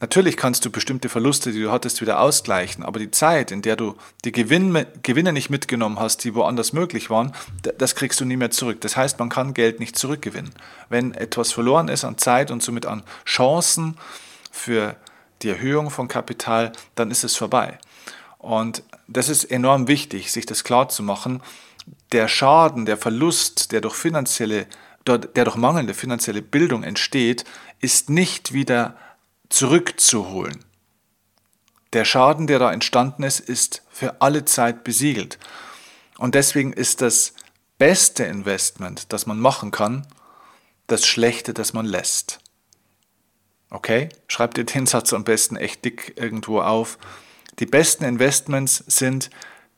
Natürlich 0.00 0.38
kannst 0.38 0.64
du 0.64 0.70
bestimmte 0.70 1.10
Verluste, 1.10 1.52
die 1.52 1.60
du 1.60 1.70
hattest, 1.70 2.00
wieder 2.00 2.20
ausgleichen, 2.20 2.84
aber 2.84 2.98
die 2.98 3.10
Zeit, 3.10 3.50
in 3.50 3.60
der 3.60 3.76
du 3.76 3.96
die 4.24 4.32
Gewinne, 4.32 4.86
Gewinne 5.02 5.32
nicht 5.32 5.50
mitgenommen 5.50 5.98
hast, 6.00 6.24
die 6.24 6.34
woanders 6.34 6.72
möglich 6.72 7.10
waren, 7.10 7.32
das 7.76 7.94
kriegst 7.94 8.18
du 8.18 8.24
nie 8.24 8.38
mehr 8.38 8.50
zurück. 8.50 8.80
Das 8.80 8.96
heißt, 8.96 9.18
man 9.18 9.28
kann 9.28 9.52
Geld 9.52 9.78
nicht 9.78 9.98
zurückgewinnen. 9.98 10.54
Wenn 10.88 11.12
etwas 11.12 11.52
verloren 11.52 11.88
ist 11.88 12.04
an 12.04 12.16
Zeit 12.16 12.50
und 12.50 12.62
somit 12.62 12.86
an 12.86 13.02
Chancen 13.26 13.98
für 14.50 14.96
die 15.42 15.50
Erhöhung 15.50 15.90
von 15.90 16.08
Kapital, 16.08 16.72
dann 16.94 17.10
ist 17.10 17.24
es 17.24 17.36
vorbei. 17.36 17.78
Und 18.38 18.82
das 19.06 19.28
ist 19.28 19.44
enorm 19.44 19.88
wichtig, 19.88 20.32
sich 20.32 20.46
das 20.46 20.64
klar 20.64 20.88
zu 20.88 21.02
machen. 21.02 21.42
Der 22.12 22.28
Schaden, 22.28 22.86
der 22.86 22.96
Verlust, 22.96 23.72
der 23.72 23.80
durch 23.80 23.94
finanzielle, 23.94 24.66
der 25.06 25.44
durch 25.44 25.56
mangelnde 25.56 25.94
finanzielle 25.94 26.42
Bildung 26.42 26.82
entsteht, 26.82 27.44
ist 27.80 28.10
nicht 28.10 28.52
wieder 28.52 28.96
zurückzuholen. 29.48 30.64
Der 31.92 32.04
Schaden, 32.04 32.46
der 32.46 32.58
da 32.58 32.72
entstanden 32.72 33.24
ist, 33.24 33.40
ist 33.40 33.82
für 33.90 34.20
alle 34.20 34.44
Zeit 34.44 34.84
besiegelt. 34.84 35.38
Und 36.18 36.34
deswegen 36.34 36.72
ist 36.72 37.00
das 37.00 37.34
beste 37.78 38.24
Investment, 38.24 39.12
das 39.12 39.26
man 39.26 39.40
machen 39.40 39.70
kann, 39.70 40.06
das 40.86 41.06
Schlechte, 41.06 41.52
das 41.52 41.72
man 41.72 41.86
lässt. 41.86 42.40
Okay? 43.70 44.08
Schreibt 44.26 44.58
ihr 44.58 44.64
den 44.64 44.86
Satz 44.86 45.12
am 45.12 45.24
besten 45.24 45.56
echt 45.56 45.84
dick 45.84 46.14
irgendwo 46.16 46.60
auf. 46.60 46.98
Die 47.58 47.66
besten 47.66 48.04
Investments 48.04 48.84
sind 48.86 49.30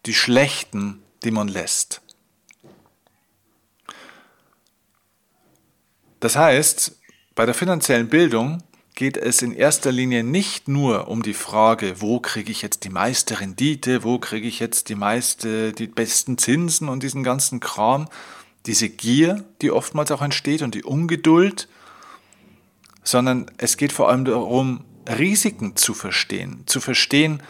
die 0.07 0.15
schlechten, 0.15 1.03
die 1.25 1.31
man 1.31 1.49
lässt. 1.49 2.01
Das 6.21 6.37
heißt, 6.37 6.99
bei 7.35 7.47
der 7.47 7.55
finanziellen 7.55 8.09
Bildung 8.09 8.63
geht 8.95 9.17
es 9.17 9.43
in 9.43 9.53
erster 9.53 9.91
Linie 9.91 10.23
nicht 10.23 10.69
nur 10.69 11.09
um 11.09 11.23
die 11.23 11.35
Frage, 11.35 12.01
wo 12.01 12.21
kriege 12.21 12.53
ich 12.53 12.63
jetzt 12.63 12.85
die 12.85 12.91
meiste 12.91 13.41
Rendite, 13.41 14.05
wo 14.05 14.19
kriege 14.19 14.47
ich 14.47 14.61
jetzt 14.61 14.89
die 14.89 14.95
meiste, 14.95 15.73
die 15.73 15.87
besten 15.87 16.39
Zinsen 16.39 16.89
und 16.89 17.03
diesen 17.03 17.25
ganzen 17.25 17.59
Kram, 17.59 18.09
diese 18.67 18.89
Gier, 18.89 19.45
die 19.61 19.71
oftmals 19.71 20.11
auch 20.13 20.23
entsteht 20.23 20.63
und 20.63 20.75
die 20.75 20.85
Ungeduld, 20.85 21.69
sondern 23.03 23.51
es 23.59 23.77
geht 23.77 23.93
vor 23.93 24.09
allem 24.09 24.25
darum, 24.25 24.85
Risiken 25.09 25.77
zu 25.77 25.95
verstehen, 25.95 26.63
zu 26.67 26.81
verstehen, 26.81 27.43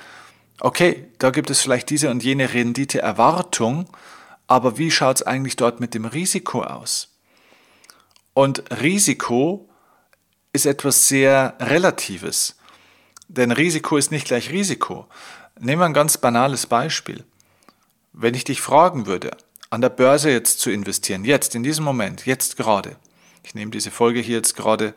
okay, 0.61 1.09
da 1.19 1.31
gibt 1.31 1.51
es 1.51 1.61
vielleicht 1.61 1.91
diese 1.91 2.11
und 2.11 2.23
jene 2.23 2.55
Renditeerwartung, 2.55 3.89
aber 4.47 4.79
wie 4.79 4.91
schaut 4.91 5.17
es 5.17 5.23
eigentlich 5.23 5.57
dort 5.57 5.81
mit 5.81 5.95
dem 5.95 6.05
Risiko 6.05 6.63
aus? 6.63 7.09
Und 8.35 8.65
Risiko 8.81 9.69
ist 10.53 10.67
etwas 10.67 11.09
sehr 11.09 11.57
Relatives. 11.61 12.57
Denn 13.29 13.51
Risiko 13.53 13.97
ist 13.97 14.11
nicht 14.11 14.27
gleich 14.27 14.51
Risiko. 14.51 15.07
Nehmen 15.59 15.81
wir 15.81 15.87
ein 15.87 15.95
ganz 15.95 16.19
banales 16.19 16.67
Beispiel. 16.67 17.25
Wenn 18.13 18.35
ich 18.35 18.45
dich 18.45 18.61
fragen 18.61 19.07
würde, 19.07 19.31
an 19.71 19.81
der 19.81 19.89
Börse 19.89 20.31
jetzt 20.31 20.61
zu 20.61 20.71
investieren, 20.71 21.25
jetzt, 21.25 21.55
in 21.55 21.63
diesem 21.63 21.85
Moment, 21.85 22.27
jetzt 22.27 22.57
gerade, 22.57 22.97
ich 23.43 23.55
nehme 23.55 23.71
diese 23.71 23.91
Folge 23.91 24.21
hier 24.21 24.37
jetzt 24.37 24.55
gerade 24.55 24.95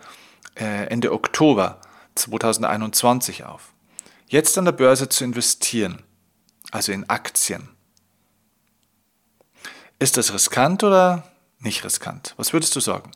Ende 0.55 1.12
Oktober 1.12 1.81
2021 2.15 3.43
auf, 3.43 3.74
jetzt 4.27 4.57
an 4.57 4.65
der 4.65 4.71
Börse 4.71 5.09
zu 5.09 5.24
investieren, 5.24 6.01
also 6.71 6.91
in 6.91 7.09
Aktien, 7.09 7.69
ist 10.00 10.17
das 10.17 10.33
riskant 10.33 10.83
oder 10.83 11.24
nicht 11.59 11.83
riskant? 11.83 12.33
Was 12.38 12.53
würdest 12.53 12.75
du 12.75 12.79
sagen? 12.79 13.12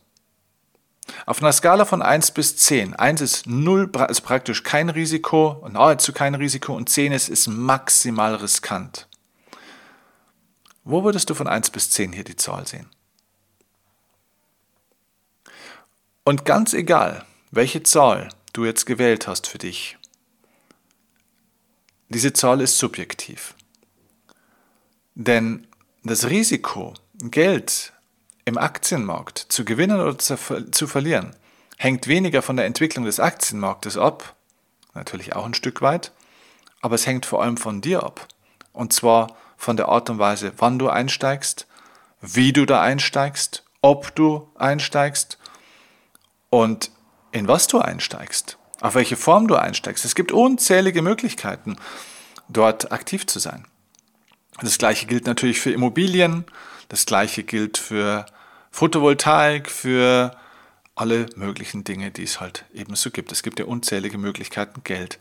Auf 1.25 1.41
einer 1.41 1.51
Skala 1.51 1.86
von 1.86 2.01
1 2.01 2.31
bis 2.31 2.58
10. 2.58 2.96
1 2.96 3.22
ist 3.22 3.48
null, 3.48 3.91
ist 4.10 4.22
praktisch 4.22 4.63
kein 4.63 4.89
Risiko, 4.89 5.65
nahezu 5.69 6.13
kein 6.13 6.36
Risiko 6.36 6.75
und 6.75 6.89
10 6.89 7.12
ist, 7.12 7.29
ist 7.29 7.48
maximal 7.48 8.36
riskant. 8.36 9.08
Wo 10.84 11.03
würdest 11.03 11.29
du 11.29 11.34
von 11.34 11.48
1 11.48 11.72
bis 11.72 11.89
10 11.91 12.13
hier 12.13 12.24
die 12.24 12.36
Zahl 12.36 12.67
sehen? 12.67 12.89
Und 16.24 16.46
ganz 16.46 16.74
egal, 16.74 17.25
welche 17.51 17.84
Zahl 17.84 18.29
du 18.53 18.65
jetzt 18.65 18.86
gewählt 18.86 19.27
hast 19.27 19.48
für 19.48 19.58
dich, 19.58 19.98
diese 22.10 22.34
Zahl 22.34 22.62
ist 22.62 22.77
subjektiv. 22.77 23.56
Denn 25.15 25.68
das 26.03 26.29
Risiko, 26.29 26.94
Geld 27.22 27.94
im 28.46 28.58
Aktienmarkt 28.58 29.38
zu 29.38 29.65
gewinnen 29.65 30.00
oder 30.00 30.18
zu, 30.18 30.88
verlieren, 30.88 31.36
hängt 31.77 32.08
weniger 32.08 32.41
von 32.41 32.56
der 32.56 32.65
Entwicklung 32.65 33.06
des 33.06 33.20
Aktienmarktes 33.20 33.98
ab, 33.98 34.36
natürlich 34.94 35.36
auch 35.36 35.46
ein 35.46 35.53
Stück 35.53 35.82
weit, 35.82 36.12
aber 36.82 36.96
es 36.96 37.06
hängt 37.06 37.25
vor 37.25 37.44
allem 37.44 37.58
von 37.58 37.82
dir 37.82 38.03
ab. 38.03 38.27
Und 38.74 38.94
zwar 38.94 39.36
von 39.58 39.77
der 39.77 39.89
Art 39.89 40.10
und 40.10 40.20
Weise, 40.20 40.53
wann 40.58 40.79
du 40.79 40.89
einsteigst, 40.89 41.68
wie 42.22 42.53
du 42.53 42.65
da 42.65 42.82
einsteigst, 42.82 43.63
ob 43.82 44.15
du 44.15 44.50
einsteigst 44.56 45.38
und 46.50 46.91
in 47.31 47.48
was 47.48 47.67
du 47.67 47.79
einsteigst, 47.79 48.57
auf 48.81 48.95
welche 48.95 49.15
Form 49.15 49.48
du 49.48 49.55
einsteigst. 49.55 50.05
Es 50.05 50.15
gibt 50.15 50.31
unzählige 50.31 51.01
Möglichkeiten, 51.01 51.77
dort 52.48 52.91
aktiv 52.91 53.27
zu 53.27 53.39
sein. 53.39 53.65
Das 54.62 54.77
gleiche 54.77 55.05
gilt 55.05 55.25
natürlich 55.25 55.59
für 55.59 55.71
Immobilien, 55.71 56.45
das 56.89 57.05
gleiche 57.05 57.43
gilt 57.43 57.77
für 57.77 58.25
Photovoltaik, 58.71 59.69
für 59.69 60.36
alle 60.95 61.27
möglichen 61.36 61.83
Dinge, 61.83 62.12
die 62.12 62.24
es 62.24 62.41
halt 62.41 62.65
eben 62.74 62.95
so 62.95 63.09
gibt. 63.09 63.31
Es 63.31 63.41
gibt 63.41 63.59
ja 63.59 63.65
unzählige 63.65 64.17
Möglichkeiten, 64.17 64.83
Geld 64.83 65.19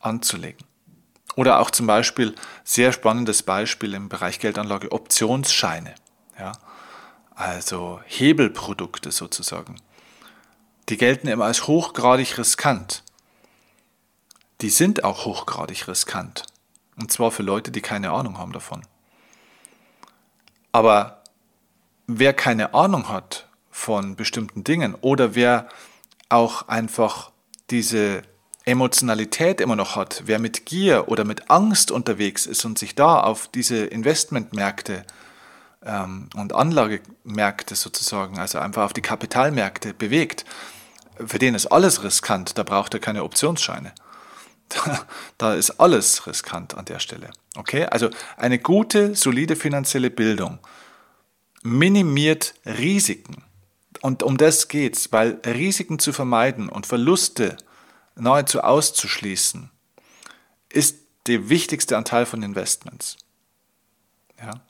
anzulegen. 0.00 0.66
Oder 1.36 1.60
auch 1.60 1.70
zum 1.70 1.86
Beispiel, 1.86 2.34
sehr 2.64 2.92
spannendes 2.92 3.42
Beispiel 3.42 3.94
im 3.94 4.08
Bereich 4.08 4.40
Geldanlage, 4.40 4.90
Optionsscheine. 4.92 5.94
Ja? 6.38 6.52
Also 7.34 8.00
Hebelprodukte 8.06 9.12
sozusagen. 9.12 9.76
Die 10.88 10.96
gelten 10.96 11.28
immer 11.28 11.44
als 11.44 11.66
hochgradig 11.66 12.38
riskant. 12.38 13.02
Die 14.60 14.70
sind 14.70 15.04
auch 15.04 15.24
hochgradig 15.24 15.88
riskant. 15.88 16.44
Und 16.96 17.10
zwar 17.10 17.30
für 17.30 17.42
Leute, 17.42 17.70
die 17.70 17.80
keine 17.80 18.10
Ahnung 18.10 18.38
haben 18.38 18.52
davon. 18.52 18.82
Aber 20.72 21.22
wer 22.06 22.32
keine 22.32 22.74
Ahnung 22.74 23.08
hat 23.08 23.48
von 23.70 24.16
bestimmten 24.16 24.64
Dingen 24.64 24.94
oder 24.94 25.34
wer 25.34 25.68
auch 26.28 26.68
einfach 26.68 27.30
diese 27.70 28.22
Emotionalität 28.64 29.60
immer 29.60 29.76
noch 29.76 29.96
hat, 29.96 30.22
wer 30.26 30.38
mit 30.38 30.66
Gier 30.66 31.08
oder 31.08 31.24
mit 31.24 31.50
Angst 31.50 31.90
unterwegs 31.90 32.46
ist 32.46 32.64
und 32.64 32.78
sich 32.78 32.94
da 32.94 33.20
auf 33.20 33.48
diese 33.48 33.84
Investmentmärkte 33.84 35.04
ähm, 35.84 36.28
und 36.34 36.52
Anlagemärkte 36.52 37.74
sozusagen, 37.74 38.38
also 38.38 38.58
einfach 38.58 38.84
auf 38.84 38.92
die 38.92 39.02
Kapitalmärkte 39.02 39.94
bewegt, 39.94 40.44
für 41.24 41.38
den 41.38 41.54
ist 41.54 41.66
alles 41.66 42.02
riskant, 42.02 42.56
da 42.58 42.62
braucht 42.62 42.94
er 42.94 43.00
keine 43.00 43.24
Optionsscheine. 43.24 43.92
Da, 44.68 45.06
da 45.38 45.54
ist 45.54 45.80
alles 45.80 46.26
riskant 46.26 46.76
an 46.76 46.84
der 46.84 46.98
Stelle. 46.98 47.30
Okay, 47.56 47.84
also 47.86 48.10
eine 48.36 48.58
gute, 48.58 49.14
solide 49.14 49.56
finanzielle 49.56 50.10
Bildung 50.10 50.58
minimiert 51.62 52.54
Risiken. 52.66 53.44
Und 54.00 54.22
um 54.22 54.36
das 54.36 54.68
geht's, 54.68 55.12
weil 55.12 55.40
Risiken 55.46 55.98
zu 55.98 56.12
vermeiden 56.12 56.68
und 56.68 56.86
Verluste 56.86 57.56
nahezu 58.16 58.60
auszuschließen, 58.62 59.70
ist 60.68 60.98
der 61.26 61.48
wichtigste 61.48 61.96
Anteil 61.96 62.26
von 62.26 62.42
Investments. 62.42 63.16
Ja? 64.40 64.60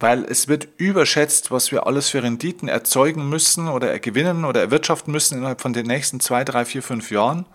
Weil 0.00 0.24
es 0.24 0.48
wird 0.48 0.68
überschätzt, 0.78 1.50
was 1.50 1.70
wir 1.70 1.86
alles 1.86 2.08
für 2.08 2.22
Renditen 2.22 2.68
erzeugen 2.68 3.28
müssen 3.28 3.68
oder 3.68 3.98
gewinnen 3.98 4.44
oder 4.44 4.60
erwirtschaften 4.60 5.12
müssen 5.12 5.38
innerhalb 5.38 5.60
von 5.60 5.72
den 5.72 5.86
nächsten 5.86 6.20
zwei, 6.20 6.42
drei, 6.42 6.64
vier, 6.64 6.82
fünf 6.82 7.10
Jahren. 7.10 7.46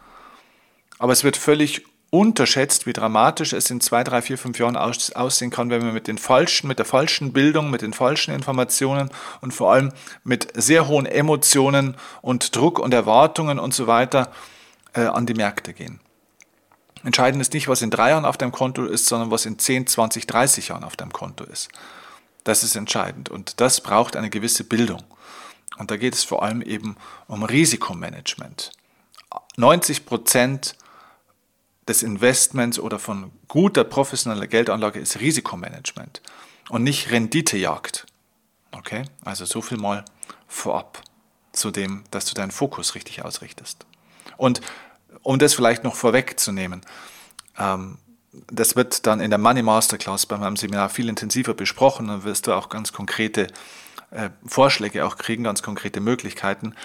Aber 1.00 1.12
es 1.12 1.24
wird 1.24 1.38
völlig 1.38 1.84
unterschätzt, 2.12 2.86
wie 2.86 2.94
dramatisch 2.94 3.52
es 3.52 3.70
in 3.70 3.82
zwei, 3.82 4.04
drei, 4.04 4.22
vier, 4.22 4.38
fünf 4.38 4.60
Jahren 4.60 4.78
aussehen 4.78 5.50
kann, 5.50 5.70
wenn 5.70 5.84
wir 5.84 5.92
mit 5.92 6.08
den 6.08 6.18
falschen, 6.18 6.68
mit 6.68 6.80
der 6.80 6.86
falschen 6.86 7.34
Bildung, 7.34 7.70
mit 7.70 7.82
den 7.82 7.94
falschen 7.94 8.34
Informationen 8.34 9.10
und 9.42 9.54
vor 9.54 9.74
allem 9.74 9.92
mit 10.24 10.48
sehr 10.56 10.88
hohen 10.88 11.06
Emotionen 11.06 11.98
und 12.22 12.56
Druck 12.56 12.80
und 12.80 12.94
Erwartungen 12.94 13.60
und 13.60 13.74
so 13.74 13.88
weiter 13.88 14.32
äh, 14.94 15.02
an 15.02 15.26
die 15.26 15.34
Märkte 15.34 15.74
gehen. 15.74 16.00
Entscheidend 17.04 17.42
ist 17.42 17.54
nicht, 17.54 17.68
was 17.68 17.82
in 17.82 17.92
drei 17.92 18.12
Jahren 18.12 18.26
auf 18.26 18.38
deinem 18.38 18.52
Konto 18.52 18.86
ist, 18.86 19.08
sondern 19.08 19.30
was 19.30 19.46
in 19.46 19.60
10, 19.60 19.88
20, 19.88 20.26
30 20.26 20.70
Jahren 20.70 20.84
auf 20.84 20.96
deinem 20.96 21.12
Konto 21.14 21.44
ist. 21.44 21.70
Das 22.46 22.64
ist 22.64 22.78
entscheidend 22.78 23.28
und 23.28 23.60
das 23.60 23.82
braucht 23.82 24.16
eine 24.16 24.30
gewisse 24.30 24.64
Bildung. 24.64 25.04
Und 25.78 25.92
da 25.92 25.98
geht 25.98 26.14
es 26.14 26.24
vor 26.24 26.44
allem 26.44 26.62
eben 26.62 26.96
um 27.28 27.44
Risikomanagement. 27.44 28.72
90 29.58 30.06
Prozent 30.06 30.78
des 31.88 32.02
Investments 32.02 32.80
oder 32.80 32.98
von 32.98 33.32
guter 33.48 33.84
professioneller 33.84 34.48
Geldanlage 34.48 35.00
ist 35.00 35.20
Risikomanagement. 35.20 36.22
und 36.70 36.84
nicht 36.84 37.12
Renditejagd. 37.12 38.06
Okay? 38.72 39.04
Also 39.24 39.46
so 39.46 39.62
viel 39.62 39.78
mal 39.78 40.04
vorab 40.48 41.04
zu 41.52 41.72
dem, 41.72 42.04
dass 42.12 42.26
du 42.26 42.34
deinen 42.34 42.52
Fokus 42.52 42.96
richtig 42.96 43.24
ausrichtest. 43.24 43.86
Und 44.38 44.62
um 45.22 45.40
das 45.40 45.54
vielleicht 45.54 45.84
noch 45.84 45.96
vorwegzunehmen, 45.96 46.82
ähm, 47.58 48.00
das 48.48 48.76
wird 48.76 49.06
dann 49.08 49.20
in 49.20 49.30
der 49.30 49.40
Money 49.40 49.62
Masterclass 49.62 50.26
bei 50.26 50.38
meinem 50.38 50.56
Seminar 50.56 50.90
viel 50.90 51.10
intensiver 51.10 51.54
besprochen. 51.54 52.08
Dann 52.08 52.24
wirst 52.24 52.48
du 52.48 52.54
auch 52.54 52.70
ganz 52.70 52.94
konkrete 52.94 53.48
äh, 54.12 54.30
Vorschläge 54.46 55.06
auch 55.06 55.18
kriegen, 55.18 55.44
ganz 55.44 55.62
konkrete 55.62 56.00
Möglichkeiten. 56.00 56.76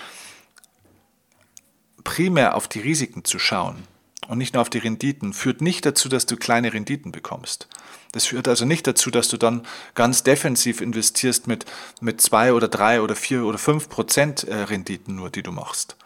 Primär 2.05 2.55
auf 2.55 2.69
die 2.69 2.81
Risiken 2.81 3.25
zu 3.25 3.39
schauen 3.39 3.85
und 4.29 4.39
nicht 4.39 4.55
nur 4.55 4.63
auf 4.63 4.71
die 4.71 4.79
Renditen, 4.79 5.33
führt 5.33 5.61
nicht 5.61 5.85
dazu, 5.85 6.09
dass 6.09 6.27
du 6.27 6.37
kleine 6.37 6.73
Renditen 6.73 7.13
bekommst. 7.13 7.69
Das 8.13 8.27
führt 8.27 8.49
also 8.49 8.65
nicht 8.65 8.87
dazu, 8.87 9.11
dass 9.11 9.29
du 9.29 9.37
dann 9.37 9.67
ganz 9.95 10.23
defensiv 10.23 10.81
investierst 10.81 11.47
mit, 11.47 11.65
mit 12.01 12.21
zwei 12.21 12.53
oder 12.53 12.69
drei 12.69 13.03
oder 13.03 13.15
vier 13.15 13.45
oder 13.45 13.59
fünf 13.59 13.89
Prozent 13.89 14.45
äh, 14.45 14.55
Renditen 14.55 15.15
nur, 15.15 15.31
die 15.31 15.43
du 15.43 15.53
machst. 15.53 15.97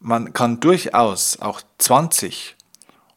Man 0.00 0.32
kann 0.32 0.60
durchaus 0.60 1.40
auch 1.40 1.60
20 1.78 2.56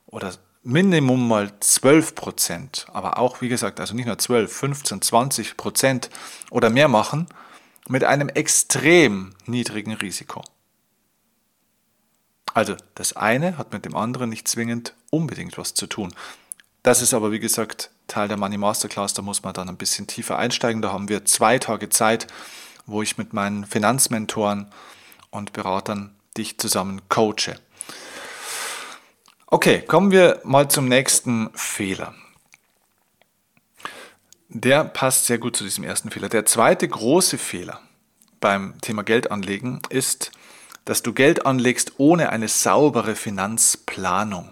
oder 0.05 0.33
Minimum 0.63 1.27
mal 1.27 1.51
12 1.59 2.15
Prozent, 2.15 2.85
aber 2.93 3.17
auch, 3.17 3.41
wie 3.41 3.49
gesagt, 3.49 3.79
also 3.81 3.93
nicht 3.93 4.05
nur 4.05 4.17
12, 4.17 4.51
15, 4.51 5.01
20 5.01 5.57
Prozent 5.57 6.09
oder 6.51 6.69
mehr 6.69 6.87
machen 6.87 7.27
mit 7.89 8.05
einem 8.05 8.29
extrem 8.29 9.35
niedrigen 9.45 9.93
Risiko. 9.93 10.41
Also 12.53 12.75
das 12.95 13.13
eine 13.13 13.57
hat 13.57 13.73
mit 13.73 13.83
dem 13.83 13.95
anderen 13.95 14.29
nicht 14.29 14.47
zwingend 14.47 14.93
unbedingt 15.09 15.57
was 15.57 15.73
zu 15.73 15.87
tun. 15.87 16.13
Das 16.81 17.01
ist 17.01 17.13
aber, 17.13 17.31
wie 17.31 17.39
gesagt, 17.39 17.89
Teil 18.07 18.27
der 18.27 18.37
Money 18.37 18.57
Masterclass, 18.57 19.13
da 19.13 19.21
muss 19.21 19.43
man 19.43 19.53
dann 19.53 19.69
ein 19.69 19.77
bisschen 19.77 20.07
tiefer 20.07 20.37
einsteigen. 20.37 20.81
Da 20.81 20.91
haben 20.91 21.09
wir 21.09 21.25
zwei 21.25 21.57
Tage 21.59 21.89
Zeit, 21.89 22.27
wo 22.85 23.01
ich 23.01 23.17
mit 23.17 23.33
meinen 23.33 23.65
Finanzmentoren 23.65 24.71
und 25.29 25.53
Beratern 25.53 26.15
dich 26.37 26.57
zusammen 26.57 27.01
coache. 27.09 27.59
Okay, 29.53 29.83
kommen 29.83 30.09
wir 30.09 30.41
mal 30.43 30.67
zum 30.67 30.87
nächsten 30.87 31.51
Fehler. 31.53 32.15
Der 34.49 34.83
passt 34.83 35.27
sehr 35.27 35.37
gut 35.37 35.55
zu 35.55 35.63
diesem 35.63 35.83
ersten 35.83 36.09
Fehler. 36.09 36.27
Der 36.27 36.47
zweite 36.47 36.87
große 36.87 37.37
Fehler 37.37 37.79
beim 38.39 38.73
Thema 38.81 39.03
Geldanlegen 39.03 39.79
ist, 39.89 40.31
dass 40.85 41.03
du 41.03 41.13
Geld 41.13 41.45
anlegst 41.45 41.99
ohne 41.99 42.29
eine 42.29 42.47
saubere 42.47 43.13
Finanzplanung. 43.13 44.49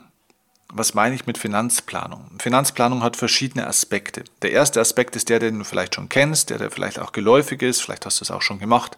Was 0.71 0.93
meine 0.93 1.15
ich 1.15 1.25
mit 1.25 1.39
Finanzplanung? 1.39 2.29
Finanzplanung 2.37 3.01
hat 3.01 3.17
verschiedene 3.17 3.65
Aspekte. 3.65 4.23
Der 4.43 4.51
erste 4.51 4.81
Aspekt 4.81 5.15
ist 5.15 5.29
der, 5.29 5.39
den 5.39 5.57
du 5.57 5.65
vielleicht 5.65 5.95
schon 5.95 6.09
kennst, 6.09 6.51
der 6.51 6.59
dir 6.59 6.69
vielleicht 6.69 6.99
auch 6.99 7.11
geläufig 7.11 7.63
ist, 7.63 7.81
vielleicht 7.81 8.05
hast 8.05 8.19
du 8.19 8.25
es 8.25 8.29
auch 8.29 8.43
schon 8.43 8.59
gemacht 8.59 8.97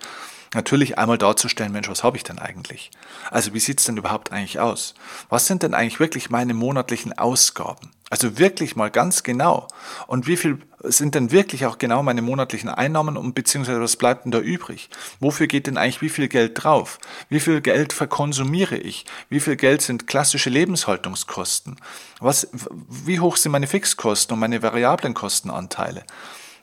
natürlich 0.53 0.97
einmal 0.97 1.17
darzustellen, 1.17 1.71
Mensch, 1.71 1.89
was 1.89 2.03
habe 2.03 2.17
ich 2.17 2.23
denn 2.23 2.39
eigentlich? 2.39 2.91
Also 3.31 3.53
wie 3.53 3.59
sieht 3.59 3.79
es 3.79 3.85
denn 3.85 3.97
überhaupt 3.97 4.31
eigentlich 4.31 4.59
aus? 4.59 4.93
Was 5.29 5.47
sind 5.47 5.63
denn 5.63 5.73
eigentlich 5.73 5.99
wirklich 5.99 6.29
meine 6.29 6.53
monatlichen 6.53 7.17
Ausgaben? 7.17 7.91
Also 8.09 8.37
wirklich 8.37 8.75
mal 8.75 8.91
ganz 8.91 9.23
genau. 9.23 9.67
Und 10.05 10.27
wie 10.27 10.37
viel 10.37 10.59
sind 10.83 11.15
denn 11.15 11.31
wirklich 11.31 11.65
auch 11.65 11.79
genau 11.79 12.03
meine 12.03 12.21
monatlichen 12.21 12.69
Einnahmen 12.69 13.17
und 13.17 13.33
beziehungsweise 13.33 13.81
was 13.81 13.95
bleibt 13.95 14.25
denn 14.25 14.31
da 14.31 14.39
übrig? 14.39 14.89
Wofür 15.19 15.47
geht 15.47 15.65
denn 15.65 15.77
eigentlich 15.77 16.01
wie 16.01 16.09
viel 16.09 16.27
Geld 16.27 16.63
drauf? 16.63 16.99
Wie 17.29 17.39
viel 17.39 17.61
Geld 17.61 17.91
verkonsumiere 17.91 18.77
ich? 18.77 19.05
Wie 19.29 19.39
viel 19.39 19.55
Geld 19.55 19.81
sind 19.81 20.05
klassische 20.05 20.51
Lebenshaltungskosten? 20.51 21.77
Was, 22.19 22.49
wie 22.87 23.19
hoch 23.19 23.37
sind 23.37 23.51
meine 23.51 23.65
Fixkosten 23.67 24.33
und 24.33 24.39
meine 24.39 24.61
variablen 24.61 25.15
Kostenanteile? 25.15 26.03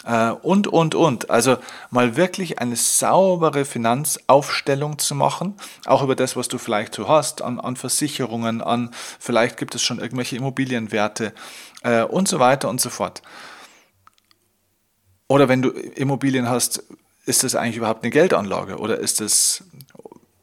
Äh, 0.05 0.31
und, 0.31 0.67
und, 0.67 0.95
und. 0.95 1.31
Also 1.31 1.59
mal 1.91 2.17
wirklich 2.17 2.59
eine 2.59 2.77
saubere 2.77 3.65
Finanzaufstellung 3.65 4.99
zu 4.99 5.15
machen, 5.15 5.55
auch 5.87 6.03
über 6.03 6.17
das, 6.17 6.37
was 6.37 6.49
du 6.49 6.59
vielleicht 6.59 6.95
so 6.95 7.09
hast, 7.09 7.43
an, 7.43 7.61
an 7.61 7.77
Versicherungen, 7.77 8.63
an 8.63 8.91
vielleicht 9.19 9.57
gibt 9.57 9.75
es 9.75 9.83
schon 9.83 9.99
irgendwelche 9.99 10.37
Immobilienwerte 10.37 11.33
äh, 11.83 12.03
und 12.03 12.29
so 12.29 12.39
weiter 12.39 12.69
und 12.69 12.81
so 12.81 12.91
fort. 12.91 13.23
Oder 15.29 15.49
wenn 15.49 15.63
du 15.63 15.71
Immobilien 15.71 16.49
hast, 16.49 16.83
ist 17.27 17.45
das 17.45 17.55
eigentlich 17.55 17.77
überhaupt 17.77 18.03
eine 18.03 18.11
Geldanlage 18.11 18.79
oder 18.79 18.99
ist 18.99 19.21
das, 19.21 19.63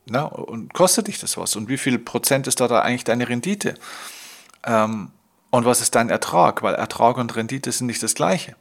na, 0.05 0.23
und 0.23 0.73
kostet 0.73 1.07
dich 1.07 1.19
das 1.19 1.35
was? 1.35 1.55
Und 1.55 1.67
wie 1.67 1.77
viel 1.77 1.99
Prozent 1.99 2.47
ist 2.47 2.61
da, 2.61 2.67
da 2.67 2.81
eigentlich 2.81 3.03
deine 3.03 3.27
Rendite? 3.27 3.73
Ähm, 4.63 5.11
und 5.49 5.65
was 5.65 5.81
ist 5.81 5.95
dein 5.95 6.09
Ertrag? 6.09 6.61
Weil 6.61 6.75
Ertrag 6.75 7.17
und 7.17 7.35
Rendite 7.35 7.71
sind 7.71 7.87
nicht 7.87 8.03
das 8.03 8.15
gleiche. 8.15 8.55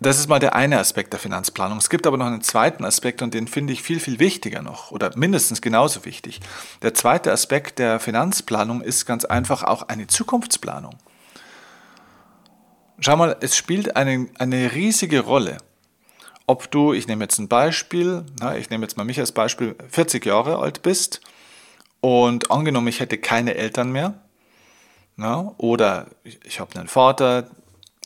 Das 0.00 0.18
ist 0.18 0.28
mal 0.28 0.38
der 0.38 0.54
eine 0.54 0.78
Aspekt 0.78 1.12
der 1.12 1.18
Finanzplanung. 1.18 1.78
Es 1.78 1.90
gibt 1.90 2.06
aber 2.06 2.16
noch 2.16 2.26
einen 2.26 2.42
zweiten 2.42 2.84
Aspekt 2.84 3.20
und 3.20 3.34
den 3.34 3.48
finde 3.48 3.72
ich 3.72 3.82
viel, 3.82 3.98
viel 3.98 4.20
wichtiger 4.20 4.62
noch 4.62 4.92
oder 4.92 5.16
mindestens 5.16 5.60
genauso 5.60 6.04
wichtig. 6.04 6.40
Der 6.82 6.94
zweite 6.94 7.32
Aspekt 7.32 7.80
der 7.80 7.98
Finanzplanung 7.98 8.80
ist 8.80 9.06
ganz 9.06 9.24
einfach 9.24 9.64
auch 9.64 9.82
eine 9.88 10.06
Zukunftsplanung. 10.06 10.94
Schau 13.00 13.16
mal, 13.16 13.36
es 13.40 13.56
spielt 13.56 13.96
eine, 13.96 14.28
eine 14.38 14.72
riesige 14.72 15.20
Rolle, 15.20 15.58
ob 16.46 16.70
du, 16.70 16.92
ich 16.92 17.08
nehme 17.08 17.24
jetzt 17.24 17.38
ein 17.38 17.48
Beispiel, 17.48 18.24
na, 18.40 18.56
ich 18.56 18.70
nehme 18.70 18.84
jetzt 18.84 18.96
mal 18.96 19.04
mich 19.04 19.18
als 19.18 19.32
Beispiel, 19.32 19.74
40 19.88 20.24
Jahre 20.26 20.58
alt 20.58 20.82
bist 20.82 21.20
und 22.00 22.50
angenommen, 22.50 22.88
ich 22.88 23.00
hätte 23.00 23.18
keine 23.18 23.54
Eltern 23.54 23.92
mehr, 23.92 24.14
na, 25.16 25.54
oder 25.58 26.06
ich, 26.24 26.38
ich 26.44 26.60
habe 26.60 26.76
einen 26.78 26.88
Vater, 26.88 27.50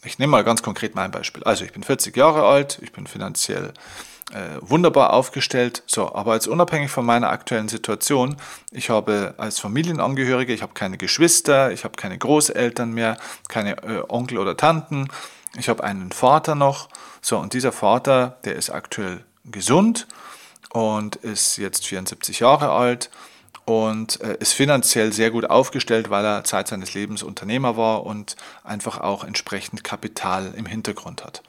ich 0.04 0.18
nehme 0.18 0.32
mal 0.32 0.44
ganz 0.44 0.62
konkret 0.62 0.94
mein 0.94 1.10
Beispiel. 1.10 1.44
Also 1.44 1.64
ich 1.64 1.72
bin 1.72 1.82
40 1.82 2.16
Jahre 2.16 2.44
alt, 2.44 2.78
ich 2.82 2.92
bin 2.92 3.06
finanziell 3.06 3.72
äh, 4.32 4.58
wunderbar 4.60 5.12
aufgestellt. 5.12 5.82
So, 5.86 6.14
aber 6.14 6.34
jetzt 6.34 6.48
unabhängig 6.48 6.90
von 6.90 7.04
meiner 7.04 7.30
aktuellen 7.30 7.68
Situation, 7.68 8.36
ich 8.70 8.90
habe 8.90 9.34
als 9.36 9.60
Familienangehörige, 9.60 10.52
ich 10.52 10.62
habe 10.62 10.74
keine 10.74 10.98
Geschwister, 10.98 11.70
ich 11.72 11.84
habe 11.84 11.96
keine 11.96 12.18
Großeltern 12.18 12.92
mehr, 12.92 13.16
keine 13.48 13.82
äh, 13.82 14.02
Onkel 14.08 14.38
oder 14.38 14.56
Tanten, 14.56 15.08
ich 15.56 15.68
habe 15.68 15.84
einen 15.84 16.12
Vater 16.12 16.54
noch. 16.54 16.88
So, 17.20 17.38
und 17.38 17.52
dieser 17.52 17.72
Vater, 17.72 18.38
der 18.44 18.56
ist 18.56 18.70
aktuell 18.70 19.24
gesund 19.44 20.08
und 20.70 21.16
ist 21.16 21.58
jetzt 21.58 21.86
74 21.86 22.40
Jahre 22.40 22.70
alt 22.70 23.10
und 23.64 24.20
äh, 24.20 24.36
ist 24.40 24.52
finanziell 24.52 25.12
sehr 25.12 25.30
gut 25.30 25.48
aufgestellt, 25.48 26.10
weil 26.10 26.24
er 26.24 26.44
Zeit 26.44 26.68
seines 26.68 26.94
Lebens 26.94 27.22
Unternehmer 27.22 27.76
war 27.76 28.04
und 28.04 28.36
einfach 28.64 29.00
auch 29.00 29.24
entsprechend 29.24 29.84
Kapital 29.84 30.52
im 30.56 30.66
Hintergrund 30.66 31.24
hat. 31.24 31.42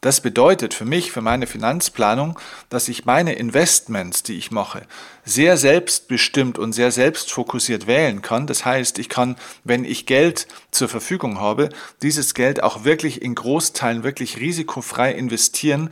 Das 0.00 0.20
bedeutet 0.20 0.74
für 0.74 0.84
mich, 0.84 1.10
für 1.10 1.22
meine 1.22 1.48
Finanzplanung, 1.48 2.38
dass 2.68 2.86
ich 2.86 3.04
meine 3.04 3.32
Investments, 3.32 4.22
die 4.22 4.34
ich 4.34 4.52
mache, 4.52 4.86
sehr 5.24 5.56
selbstbestimmt 5.56 6.56
und 6.56 6.72
sehr 6.72 6.92
selbstfokussiert 6.92 7.88
wählen 7.88 8.22
kann. 8.22 8.46
Das 8.46 8.64
heißt, 8.64 9.00
ich 9.00 9.08
kann, 9.08 9.34
wenn 9.64 9.84
ich 9.84 10.06
Geld 10.06 10.46
zur 10.70 10.88
Verfügung 10.88 11.40
habe, 11.40 11.70
dieses 12.00 12.34
Geld 12.34 12.62
auch 12.62 12.84
wirklich 12.84 13.22
in 13.22 13.34
Großteilen 13.34 14.04
wirklich 14.04 14.38
risikofrei 14.38 15.10
investieren 15.12 15.90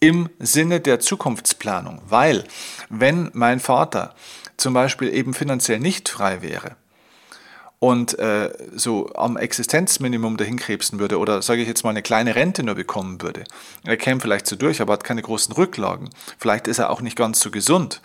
im 0.00 0.28
Sinne 0.38 0.80
der 0.80 1.00
Zukunftsplanung. 1.00 2.02
Weil, 2.06 2.44
wenn 2.90 3.30
mein 3.32 3.60
Vater 3.60 4.14
zum 4.60 4.74
Beispiel 4.74 5.12
eben 5.12 5.34
finanziell 5.34 5.80
nicht 5.80 6.08
frei 6.08 6.42
wäre 6.42 6.76
und 7.80 8.18
äh, 8.18 8.52
so 8.74 9.10
am 9.14 9.36
Existenzminimum 9.36 10.36
dahin 10.36 10.58
krebsen 10.58 11.00
würde 11.00 11.18
oder 11.18 11.42
sage 11.42 11.62
ich 11.62 11.68
jetzt 11.68 11.82
mal 11.82 11.90
eine 11.90 12.02
kleine 12.02 12.34
Rente 12.34 12.62
nur 12.62 12.74
bekommen 12.74 13.22
würde, 13.22 13.44
er 13.84 13.96
käme 13.96 14.20
vielleicht 14.20 14.46
so 14.46 14.54
durch, 14.54 14.80
aber 14.80 14.92
hat 14.92 15.04
keine 15.04 15.22
großen 15.22 15.54
Rücklagen, 15.54 16.10
vielleicht 16.38 16.68
ist 16.68 16.78
er 16.78 16.90
auch 16.90 17.00
nicht 17.00 17.16
ganz 17.16 17.40
so 17.40 17.50
gesund, 17.50 18.00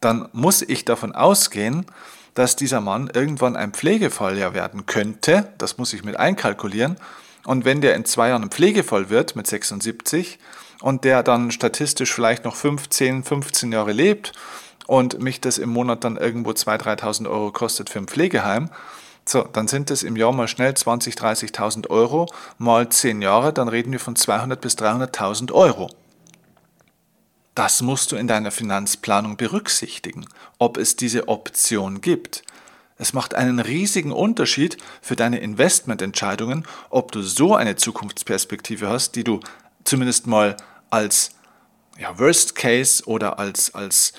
dann 0.00 0.28
muss 0.32 0.62
ich 0.62 0.84
davon 0.84 1.12
ausgehen, 1.12 1.86
dass 2.34 2.54
dieser 2.56 2.80
Mann 2.80 3.10
irgendwann 3.12 3.56
ein 3.56 3.72
Pflegefall 3.72 4.38
ja 4.38 4.54
werden 4.54 4.86
könnte, 4.86 5.52
das 5.58 5.78
muss 5.78 5.92
ich 5.92 6.04
mit 6.04 6.16
einkalkulieren, 6.16 6.96
und 7.44 7.64
wenn 7.64 7.80
der 7.80 7.94
in 7.94 8.04
zwei 8.04 8.28
Jahren 8.28 8.42
ein 8.42 8.50
Pflegefall 8.50 9.10
wird 9.10 9.36
mit 9.36 9.46
76 9.46 10.38
und 10.80 11.04
der 11.04 11.22
dann 11.22 11.50
statistisch 11.50 12.12
vielleicht 12.12 12.44
noch 12.44 12.56
15, 12.56 13.24
15 13.24 13.72
Jahre 13.72 13.92
lebt 13.92 14.32
und 14.86 15.20
mich 15.20 15.40
das 15.40 15.58
im 15.58 15.70
Monat 15.70 16.04
dann 16.04 16.16
irgendwo 16.16 16.50
2.000, 16.50 17.00
3.000 17.00 17.30
Euro 17.30 17.52
kostet 17.52 17.90
für 17.90 17.98
ein 17.98 18.08
Pflegeheim, 18.08 18.70
so, 19.24 19.42
dann 19.42 19.68
sind 19.68 19.90
es 19.90 20.02
im 20.02 20.16
Jahr 20.16 20.32
mal 20.32 20.48
schnell 20.48 20.72
20.000, 20.72 21.54
30.000 21.54 21.90
Euro 21.90 22.26
mal 22.58 22.88
10 22.88 23.22
Jahre, 23.22 23.52
dann 23.52 23.68
reden 23.68 23.92
wir 23.92 24.00
von 24.00 24.16
200.000 24.16 24.56
bis 24.56 24.76
300.000 24.76 25.52
Euro. 25.52 25.90
Das 27.54 27.82
musst 27.82 28.10
du 28.10 28.16
in 28.16 28.26
deiner 28.26 28.50
Finanzplanung 28.50 29.36
berücksichtigen, 29.36 30.26
ob 30.58 30.76
es 30.76 30.96
diese 30.96 31.28
Option 31.28 32.00
gibt. 32.00 32.42
Es 33.02 33.14
macht 33.14 33.34
einen 33.34 33.58
riesigen 33.58 34.12
Unterschied 34.12 34.76
für 35.00 35.16
deine 35.16 35.40
Investmententscheidungen, 35.40 36.64
ob 36.88 37.10
du 37.10 37.20
so 37.22 37.56
eine 37.56 37.74
Zukunftsperspektive 37.74 38.88
hast, 38.88 39.16
die 39.16 39.24
du 39.24 39.40
zumindest 39.82 40.28
mal 40.28 40.56
als 40.88 41.32
ja, 41.98 42.16
Worst 42.20 42.54
Case 42.54 43.02
oder 43.04 43.40
als, 43.40 43.74
als 43.74 44.12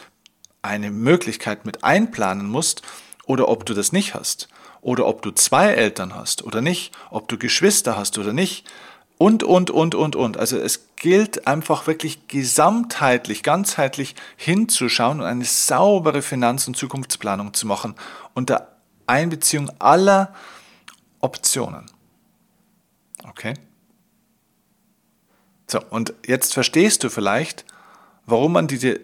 eine 0.61 0.91
Möglichkeit 0.91 1.65
mit 1.65 1.85
einplanen 1.85 2.45
musst 2.45 2.81
oder 3.25 3.47
ob 3.47 3.65
du 3.65 3.73
das 3.73 3.93
nicht 3.93 4.15
hast. 4.15 4.49
oder 4.81 5.05
ob 5.07 5.21
du 5.21 5.31
zwei 5.31 5.69
Eltern 5.69 6.13
hast 6.13 6.43
oder 6.43 6.59
nicht, 6.59 6.91
ob 7.09 7.29
du 7.29 7.37
Geschwister 7.37 7.95
hast 7.95 8.17
oder 8.17 8.33
nicht 8.33 8.69
und, 9.17 9.43
und, 9.43 9.71
und, 9.71 9.95
und, 9.95 10.17
und. 10.17 10.35
Also 10.35 10.57
es 10.57 10.89
gilt 10.97 11.47
einfach 11.47 11.87
wirklich 11.87 12.27
gesamtheitlich, 12.27 13.43
ganzheitlich 13.43 14.15
hinzuschauen 14.35 15.21
und 15.21 15.25
eine 15.25 15.45
saubere 15.45 16.21
Finanz- 16.21 16.67
und 16.67 16.75
Zukunftsplanung 16.75 17.53
zu 17.53 17.65
machen 17.65 17.95
unter 18.33 18.72
Einbeziehung 19.07 19.69
aller 19.79 20.33
Optionen. 21.19 21.85
Okay? 23.27 23.53
So, 25.67 25.81
und 25.89 26.13
jetzt 26.25 26.53
verstehst 26.53 27.03
du 27.03 27.09
vielleicht, 27.09 27.65
warum 28.25 28.53
man 28.53 28.67
diese 28.67 28.99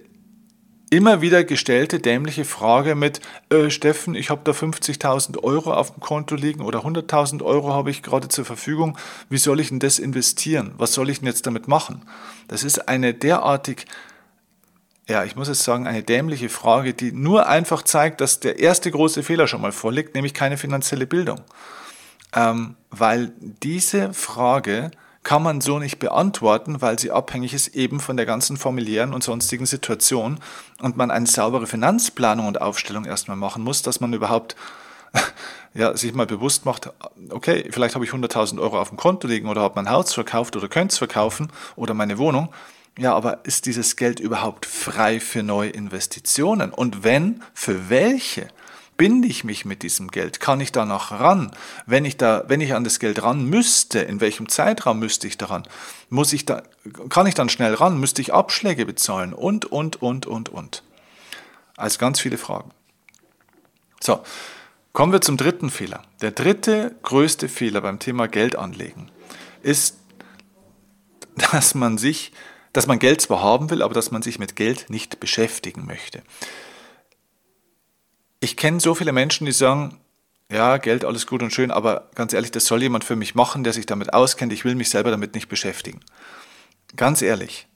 immer 0.89 1.21
wieder 1.21 1.43
gestellte 1.43 1.99
dämliche 1.99 2.45
Frage 2.45 2.95
mit, 2.95 3.21
äh, 3.49 3.69
Steffen, 3.69 4.15
ich 4.15 4.29
habe 4.29 4.41
da 4.43 4.51
50.000 4.51 5.43
Euro 5.43 5.73
auf 5.73 5.91
dem 5.91 5.99
Konto 5.99 6.35
liegen 6.35 6.61
oder 6.61 6.83
100.000 6.83 7.43
Euro 7.43 7.73
habe 7.73 7.91
ich 7.91 8.01
gerade 8.01 8.27
zur 8.27 8.45
Verfügung, 8.45 8.97
wie 9.29 9.37
soll 9.37 9.59
ich 9.59 9.69
denn 9.69 9.79
das 9.79 9.99
investieren? 9.99 10.73
Was 10.77 10.93
soll 10.93 11.09
ich 11.09 11.19
denn 11.19 11.27
jetzt 11.27 11.45
damit 11.45 11.67
machen? 11.67 12.01
Das 12.47 12.63
ist 12.63 12.87
eine 12.87 13.13
derartig, 13.13 13.85
ja, 15.09 15.23
ich 15.23 15.35
muss 15.35 15.47
jetzt 15.47 15.63
sagen, 15.63 15.87
eine 15.87 16.03
dämliche 16.03 16.49
Frage, 16.49 16.93
die 16.93 17.11
nur 17.11 17.47
einfach 17.47 17.81
zeigt, 17.81 18.21
dass 18.21 18.39
der 18.39 18.59
erste 18.59 18.91
große 18.91 19.23
Fehler 19.23 19.47
schon 19.47 19.61
mal 19.61 19.71
vorliegt, 19.71 20.13
nämlich 20.13 20.35
keine 20.35 20.55
finanzielle 20.55 21.07
Bildung. 21.07 21.41
Ähm, 22.35 22.75
weil 22.91 23.33
diese 23.39 24.13
Frage 24.13 24.91
kann 25.23 25.41
man 25.41 25.61
so 25.61 25.79
nicht 25.79 25.97
beantworten, 25.97 26.81
weil 26.81 26.99
sie 26.99 27.11
abhängig 27.11 27.55
ist 27.55 27.69
eben 27.69 27.99
von 27.99 28.17
der 28.17 28.27
ganzen 28.27 28.55
familiären 28.55 29.13
und 29.13 29.23
sonstigen 29.23 29.65
Situation 29.65 30.39
und 30.79 30.95
man 30.95 31.09
eine 31.09 31.25
saubere 31.25 31.65
Finanzplanung 31.65 32.45
und 32.45 32.61
Aufstellung 32.61 33.05
erstmal 33.05 33.35
machen 33.35 33.63
muss, 33.63 33.81
dass 33.81 33.99
man 33.99 34.13
überhaupt 34.13 34.55
ja, 35.73 35.97
sich 35.97 36.13
mal 36.13 36.27
bewusst 36.27 36.65
macht, 36.65 36.91
okay, 37.31 37.67
vielleicht 37.71 37.95
habe 37.95 38.05
ich 38.05 38.11
100.000 38.11 38.61
Euro 38.61 38.79
auf 38.79 38.89
dem 38.89 38.97
Konto 38.97 39.27
liegen 39.27 39.49
oder 39.49 39.61
habe 39.61 39.75
mein 39.75 39.89
Haus 39.89 40.13
verkauft 40.13 40.55
oder 40.55 40.67
könnte 40.67 40.93
es 40.93 40.99
verkaufen 40.99 41.51
oder 41.75 41.95
meine 41.95 42.19
Wohnung. 42.19 42.49
Ja, 42.99 43.15
aber 43.15 43.45
ist 43.45 43.65
dieses 43.65 43.95
Geld 43.95 44.19
überhaupt 44.19 44.65
frei 44.65 45.19
für 45.19 45.41
neue 45.41 45.69
Investitionen? 45.69 46.71
Und 46.71 47.03
wenn, 47.03 47.41
für 47.53 47.89
welche? 47.89 48.49
binde 48.97 49.29
ich 49.29 49.45
mich 49.45 49.63
mit 49.63 49.81
diesem 49.81 50.09
Geld? 50.09 50.41
Kann 50.41 50.59
ich 50.59 50.73
da 50.73 50.83
noch 50.83 51.11
ran? 51.11 51.51
Wenn 51.85 52.03
ich, 52.03 52.17
da, 52.17 52.43
wenn 52.49 52.59
ich 52.59 52.73
an 52.73 52.83
das 52.83 52.99
Geld 52.99 53.23
ran 53.23 53.45
müsste, 53.45 53.99
in 53.99 54.19
welchem 54.19 54.49
Zeitraum 54.49 54.99
müsste 54.99 55.25
ich 55.25 55.37
daran? 55.37 55.63
Muss 56.09 56.33
ich 56.33 56.45
da, 56.45 56.63
kann 57.07 57.25
ich 57.25 57.33
dann 57.33 57.47
schnell 57.47 57.73
ran? 57.75 57.97
Müsste 57.97 58.21
ich 58.21 58.33
Abschläge 58.33 58.85
bezahlen? 58.85 59.33
Und, 59.33 59.63
und, 59.63 60.01
und, 60.01 60.25
und, 60.25 60.49
und. 60.49 60.83
Also 61.77 61.97
ganz 61.97 62.19
viele 62.19 62.37
Fragen. 62.37 62.71
So, 64.01 64.21
kommen 64.91 65.13
wir 65.13 65.21
zum 65.21 65.37
dritten 65.37 65.69
Fehler. 65.69 66.03
Der 66.21 66.31
dritte 66.31 66.93
größte 67.01 67.47
Fehler 67.47 67.79
beim 67.79 67.99
Thema 67.99 68.27
Geld 68.27 68.57
anlegen 68.57 69.09
ist, 69.63 69.97
dass 71.53 71.73
man 71.73 71.97
sich, 71.97 72.33
dass 72.73 72.87
man 72.87 72.99
Geld 72.99 73.21
zwar 73.21 73.41
haben 73.41 73.69
will, 73.69 73.81
aber 73.81 73.93
dass 73.93 74.11
man 74.11 74.21
sich 74.21 74.39
mit 74.39 74.55
Geld 74.55 74.89
nicht 74.89 75.19
beschäftigen 75.19 75.85
möchte 75.85 76.21
ich 78.39 78.55
kenne 78.55 78.79
so 78.79 78.95
viele 78.95 79.11
Menschen, 79.11 79.45
die 79.45 79.51
sagen, 79.51 79.99
ja, 80.51 80.77
Geld, 80.77 81.05
alles 81.05 81.27
gut 81.27 81.43
und 81.43 81.53
schön, 81.53 81.71
aber 81.71 82.09
ganz 82.15 82.33
ehrlich, 82.33 82.51
das 82.51 82.65
soll 82.65 82.81
jemand 82.81 83.03
für 83.03 83.15
mich 83.15 83.35
machen, 83.35 83.63
der 83.63 83.73
sich 83.73 83.85
damit 83.85 84.13
auskennt. 84.13 84.53
Ich 84.53 84.65
will 84.65 84.75
mich 84.75 84.89
selber 84.89 85.11
damit 85.11 85.35
nicht 85.35 85.47
beschäftigen. 85.47 85.99
Ganz 86.95 87.21
ehrlich, 87.21 87.67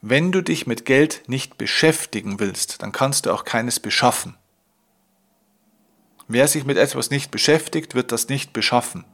wenn 0.00 0.32
du 0.32 0.40
dich 0.42 0.66
mit 0.66 0.84
Geld 0.84 1.22
nicht 1.26 1.58
beschäftigen 1.58 2.38
willst, 2.38 2.82
dann 2.82 2.92
kannst 2.92 3.26
du 3.26 3.32
auch 3.32 3.44
keines 3.44 3.80
beschaffen. 3.80 4.36
Wer 6.28 6.46
sich 6.46 6.64
mit 6.64 6.76
etwas 6.76 7.10
nicht 7.10 7.32
beschäftigt, 7.32 7.96
wird 7.96 8.12
das 8.12 8.28
nicht 8.28 8.52
beschaffen. 8.52 9.04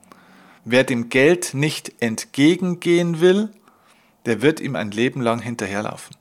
Wer 0.64 0.84
dem 0.84 1.08
Geld 1.08 1.54
nicht 1.54 1.94
entgegengehen 2.02 3.20
will, 3.20 3.50
der 4.26 4.42
wird 4.42 4.60
ihm 4.60 4.76
ein 4.76 4.90
Leben 4.90 5.22
lang 5.22 5.40
hinterherlaufen. 5.40 6.16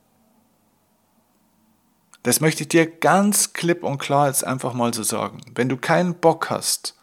Das 2.23 2.39
möchte 2.39 2.63
ich 2.63 2.69
dir 2.69 2.87
ganz 2.87 3.53
klipp 3.53 3.83
und 3.83 3.97
klar 3.97 4.27
jetzt 4.27 4.45
einfach 4.45 4.73
mal 4.73 4.93
so 4.93 5.03
sagen. 5.03 5.41
Wenn 5.53 5.69
du 5.69 5.77
keinen 5.77 6.15
Bock 6.15 6.49
hast, 6.49 6.95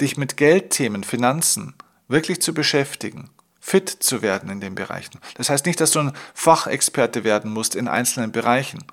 dich 0.00 0.16
mit 0.16 0.36
Geldthemen, 0.36 1.04
Finanzen 1.04 1.74
wirklich 2.08 2.40
zu 2.40 2.54
beschäftigen, 2.54 3.30
fit 3.60 3.88
zu 3.88 4.22
werden 4.22 4.48
in 4.48 4.60
den 4.60 4.74
Bereichen. 4.74 5.18
Das 5.34 5.50
heißt 5.50 5.66
nicht, 5.66 5.80
dass 5.80 5.90
du 5.90 6.00
ein 6.00 6.12
Fachexperte 6.34 7.24
werden 7.24 7.52
musst 7.52 7.74
in 7.74 7.88
einzelnen 7.88 8.32
Bereichen. 8.32 8.84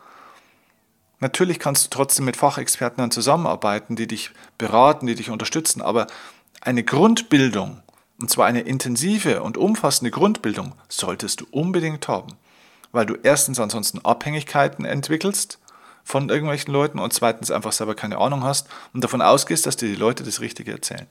Natürlich 1.19 1.59
kannst 1.59 1.85
du 1.85 1.89
trotzdem 1.89 2.25
mit 2.25 2.35
Fachexperten 2.35 2.97
dann 2.97 3.11
zusammenarbeiten, 3.11 3.95
die 3.95 4.07
dich 4.07 4.31
beraten, 4.57 5.05
die 5.05 5.15
dich 5.15 5.29
unterstützen, 5.29 5.81
aber 5.81 6.07
eine 6.59 6.83
Grundbildung, 6.83 7.82
und 8.23 8.29
zwar 8.29 8.47
eine 8.47 8.61
intensive 8.61 9.43
und 9.43 9.57
umfassende 9.57 10.09
Grundbildung, 10.09 10.73
solltest 10.89 11.41
du 11.41 11.45
unbedingt 11.51 12.07
haben 12.07 12.35
weil 12.93 13.05
du 13.05 13.17
erstens 13.21 13.59
ansonsten 13.59 13.99
Abhängigkeiten 14.05 14.85
entwickelst 14.85 15.59
von 16.05 16.29
irgendwelchen 16.29 16.71
Leuten 16.71 16.99
und 16.99 17.11
zweitens 17.11 17.51
einfach 17.51 17.73
selber 17.73 17.95
keine 17.95 18.19
Ahnung 18.19 18.45
hast 18.45 18.67
und 18.93 19.03
davon 19.03 19.21
ausgehst, 19.21 19.65
dass 19.65 19.75
dir 19.75 19.89
die 19.89 19.95
Leute 19.95 20.23
das 20.23 20.39
Richtige 20.39 20.71
erzählen. 20.71 21.07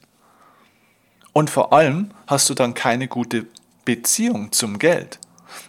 Und 1.35 1.51
vor 1.51 1.72
allem 1.72 2.12
hast 2.27 2.48
du 2.48 2.55
dann 2.55 2.75
keine 2.75 3.09
gute 3.09 3.46
Beziehung 3.85 4.53
zum 4.53 4.79
Geld. 4.79 5.18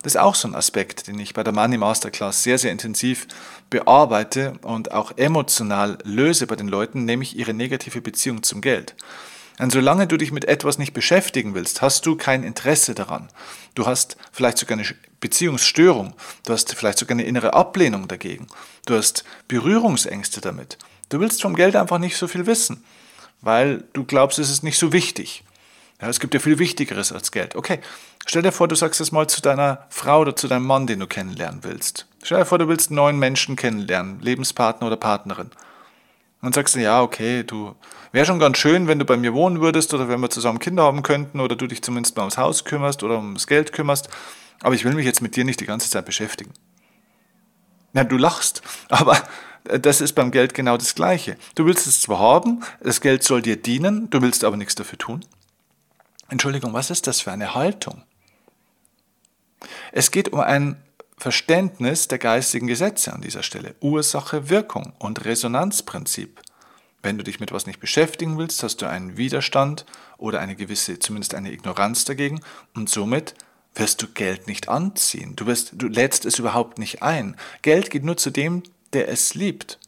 Das 0.03 0.15
ist 0.15 0.21
auch 0.21 0.35
so 0.35 0.47
ein 0.47 0.55
Aspekt, 0.55 1.07
den 1.07 1.19
ich 1.19 1.33
bei 1.33 1.43
der 1.43 1.53
Money 1.53 1.77
Masterclass 1.77 2.43
sehr, 2.43 2.57
sehr 2.57 2.71
intensiv 2.71 3.27
bearbeite 3.69 4.53
und 4.61 4.91
auch 4.91 5.13
emotional 5.17 5.97
löse 6.03 6.47
bei 6.47 6.55
den 6.55 6.67
Leuten, 6.67 7.05
nämlich 7.05 7.37
ihre 7.37 7.53
negative 7.53 8.01
Beziehung 8.01 8.43
zum 8.43 8.61
Geld. 8.61 8.95
Und 9.59 9.71
solange 9.71 10.07
du 10.07 10.17
dich 10.17 10.31
mit 10.31 10.45
etwas 10.45 10.77
nicht 10.77 10.93
beschäftigen 10.93 11.53
willst, 11.53 11.81
hast 11.81 12.05
du 12.05 12.15
kein 12.15 12.43
Interesse 12.43 12.95
daran. 12.95 13.29
Du 13.75 13.85
hast 13.85 14.17
vielleicht 14.31 14.57
sogar 14.57 14.77
eine 14.77 14.87
Beziehungsstörung. 15.19 16.15
Du 16.45 16.53
hast 16.53 16.73
vielleicht 16.75 16.97
sogar 16.97 17.15
eine 17.15 17.25
innere 17.25 17.53
Ablehnung 17.53 18.07
dagegen. 18.07 18.47
Du 18.85 18.95
hast 18.95 19.23
Berührungsängste 19.47 20.41
damit. 20.41 20.77
Du 21.09 21.19
willst 21.19 21.41
vom 21.41 21.55
Geld 21.55 21.75
einfach 21.75 21.99
nicht 21.99 22.17
so 22.17 22.27
viel 22.27 22.45
wissen, 22.47 22.83
weil 23.41 23.83
du 23.93 24.03
glaubst, 24.03 24.39
es 24.39 24.49
ist 24.49 24.63
nicht 24.63 24.79
so 24.79 24.91
wichtig. 24.91 25.43
Ja, 26.01 26.09
es 26.09 26.19
gibt 26.19 26.33
ja 26.33 26.39
viel 26.39 26.59
Wichtigeres 26.59 27.11
als 27.11 27.31
Geld. 27.31 27.55
Okay, 27.55 27.79
stell 28.25 28.41
dir 28.41 28.51
vor, 28.51 28.67
du 28.67 28.75
sagst 28.75 28.99
es 28.99 29.11
mal 29.11 29.27
zu 29.27 29.41
deiner 29.41 29.85
Frau 29.89 30.21
oder 30.21 30.35
zu 30.35 30.47
deinem 30.47 30.65
Mann, 30.65 30.87
den 30.87 30.99
du 30.99 31.07
kennenlernen 31.07 31.63
willst. 31.63 32.07
Stell 32.23 32.39
dir 32.39 32.45
vor, 32.45 32.57
du 32.57 32.67
willst 32.67 32.89
einen 32.89 32.97
neuen 32.97 33.19
Menschen 33.19 33.55
kennenlernen, 33.55 34.19
Lebenspartner 34.19 34.87
oder 34.87 34.97
Partnerin. 34.97 35.51
Und 36.43 36.53
sagst 36.53 36.75
du, 36.75 36.81
ja, 36.81 37.01
okay, 37.01 37.43
du, 37.43 37.73
wäre 38.11 38.25
schon 38.25 38.37
ganz 38.37 38.57
schön, 38.57 38.89
wenn 38.89 38.99
du 38.99 39.05
bei 39.05 39.15
mir 39.15 39.33
wohnen 39.33 39.61
würdest 39.61 39.93
oder 39.93 40.09
wenn 40.09 40.19
wir 40.19 40.29
zusammen 40.29 40.59
Kinder 40.59 40.83
haben 40.83 41.01
könnten 41.01 41.39
oder 41.39 41.55
du 41.55 41.67
dich 41.67 41.81
zumindest 41.81 42.17
mal 42.17 42.23
ums 42.23 42.37
Haus 42.37 42.65
kümmerst 42.65 43.01
oder 43.01 43.15
ums 43.15 43.47
Geld 43.47 43.71
kümmerst, 43.71 44.09
aber 44.61 44.75
ich 44.75 44.83
will 44.83 44.93
mich 44.93 45.05
jetzt 45.05 45.21
mit 45.21 45.37
dir 45.37 45.45
nicht 45.45 45.61
die 45.61 45.65
ganze 45.65 45.89
Zeit 45.89 46.05
beschäftigen. 46.05 46.51
Ja, 47.93 48.03
du 48.03 48.17
lachst, 48.17 48.61
aber 48.89 49.17
das 49.63 50.01
ist 50.01 50.13
beim 50.13 50.31
Geld 50.31 50.53
genau 50.53 50.75
das 50.75 50.95
Gleiche. 50.95 51.37
Du 51.55 51.65
willst 51.65 51.87
es 51.87 52.01
zwar 52.01 52.19
haben, 52.19 52.61
das 52.81 52.99
Geld 52.99 53.23
soll 53.23 53.41
dir 53.41 53.55
dienen, 53.55 54.09
du 54.09 54.21
willst 54.21 54.43
aber 54.43 54.57
nichts 54.57 54.75
dafür 54.75 54.99
tun. 54.99 55.23
Entschuldigung, 56.27 56.73
was 56.73 56.89
ist 56.89 57.07
das 57.07 57.21
für 57.21 57.31
eine 57.31 57.55
Haltung? 57.55 58.03
Es 59.93 60.11
geht 60.11 60.33
um 60.33 60.41
ein 60.41 60.75
Verständnis 61.23 62.09
der 62.09 62.17
geistigen 62.17 62.67
Gesetze 62.67 63.13
an 63.13 63.21
dieser 63.21 63.43
Stelle. 63.43 63.75
Ursache, 63.79 64.49
Wirkung 64.49 64.91
und 64.99 65.23
Resonanzprinzip. 65.23 66.41
Wenn 67.01 67.17
du 67.17 67.23
dich 67.23 67.39
mit 67.39 67.53
was 67.53 67.65
nicht 67.65 67.79
beschäftigen 67.79 68.37
willst, 68.37 68.61
hast 68.61 68.81
du 68.81 68.89
einen 68.89 69.15
Widerstand 69.15 69.85
oder 70.17 70.41
eine 70.41 70.57
gewisse, 70.57 70.99
zumindest 70.99 71.33
eine 71.33 71.53
Ignoranz 71.53 72.03
dagegen 72.03 72.41
und 72.73 72.89
somit 72.89 73.35
wirst 73.73 74.01
du 74.01 74.09
Geld 74.09 74.47
nicht 74.47 74.67
anziehen. 74.67 75.37
Du, 75.37 75.45
wirst, 75.45 75.71
du 75.75 75.87
lädst 75.87 76.25
es 76.25 76.39
überhaupt 76.39 76.77
nicht 76.77 77.01
ein. 77.01 77.37
Geld 77.61 77.89
geht 77.89 78.03
nur 78.03 78.17
zu 78.17 78.29
dem, 78.29 78.61
der 78.91 79.07
es 79.07 79.33
liebt. 79.33 79.79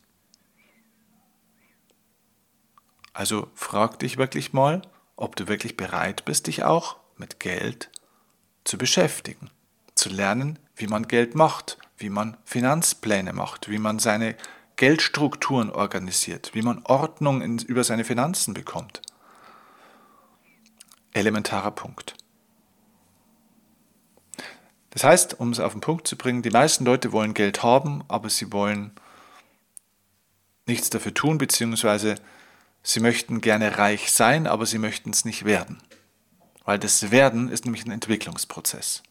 Also 3.12 3.50
frag 3.56 4.00
dich 4.00 4.16
wirklich 4.16 4.54
mal, 4.54 4.84
ob 5.18 5.36
du 5.36 5.50
wirklich 5.50 5.76
bereit 5.76 6.24
bist, 6.24 6.48
dich 6.48 6.64
auch 6.64 6.96
mit 7.18 7.42
Geld 7.42 7.90
zu 8.64 8.78
beschäftigen, 8.78 9.50
zu 9.96 10.08
lernen, 10.08 10.60
wie 10.76 10.88
man 10.88 11.08
Geld 11.08 11.36
macht, 11.36 11.78
wie 11.98 12.10
man 12.10 12.38
Finanzpläne 12.46 13.34
macht, 13.34 13.70
wie 13.70 13.80
man 13.80 14.00
seine 14.00 14.36
Geldstrukturen 14.76 15.70
organisiert, 15.70 16.52
wie 16.54 16.62
man 16.62 16.84
Ordnung 16.84 17.42
in, 17.42 17.60
über 17.60 17.84
seine 17.84 18.04
Finanzen 18.04 18.54
bekommt. 18.54 19.02
Elementarer 21.14 21.72
Punkt. 21.72 22.16
Das 24.90 25.04
heißt, 25.04 25.40
um 25.40 25.52
es 25.52 25.60
auf 25.60 25.74
den 25.74 25.82
Punkt 25.82 26.08
zu 26.08 26.18
bringen, 26.18 26.42
die 26.42 26.50
meisten 26.50 26.86
Leute 26.86 27.12
wollen 27.12 27.34
Geld 27.34 27.64
haben, 27.64 28.04
aber 28.08 28.30
sie 28.30 28.52
wollen 28.52 28.92
nichts 30.66 30.90
dafür 30.90 31.14
tun, 31.14 31.38
beziehungsweise 31.38 32.16
sie 32.82 33.00
möchten 33.00 33.42
gerne 33.42 33.78
reich 33.78 34.12
sein, 34.12 34.48
aber 34.48 34.66
sie 34.66 34.78
möchten 34.78 35.10
es 35.10 35.26
nicht 35.26 35.46
werden. 35.46 35.82
Weil 36.64 36.80
das 36.80 37.12
Werden 37.12 37.50
ist 37.50 37.66
nämlich 37.66 37.86
ein 37.86 37.92
Entwicklungsprozess. 37.92 39.04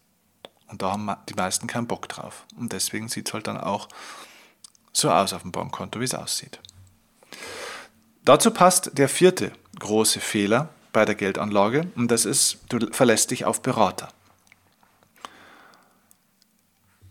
Und 0.75 0.83
da 0.83 0.91
haben 0.91 1.09
die 1.29 1.35
meisten 1.35 1.69
keinen 1.69 1.87
Bock 1.87 2.09
drauf. 2.09 2.47
Und 2.57 2.73
deswegen 2.73 3.09
sieht 3.09 3.29
es 3.29 3.33
halt 3.33 3.47
dann 3.47 3.57
auch 3.57 3.89
so 4.93 5.09
aus 5.09 5.33
auf 5.33 5.43
dem 5.43 5.53
Bankkonto, 5.53 6.01
wie 6.01 6.05
es 6.05 6.17
aussieht. 6.17 6.59
Dazu 8.25 8.51
passt 8.51 8.99
der 8.99 9.09
vierte 9.09 9.53
große 9.79 10.19
Fehler 10.19 10.71
bei 10.93 11.05
der 11.05 11.15
Geldanlage 11.15 11.93
und 11.95 12.11
das 12.11 12.25
ist, 12.25 12.59
du 12.71 12.93
verlässt 12.93 13.31
dich 13.31 13.45
auf 13.45 13.63
Berater. 13.63 14.09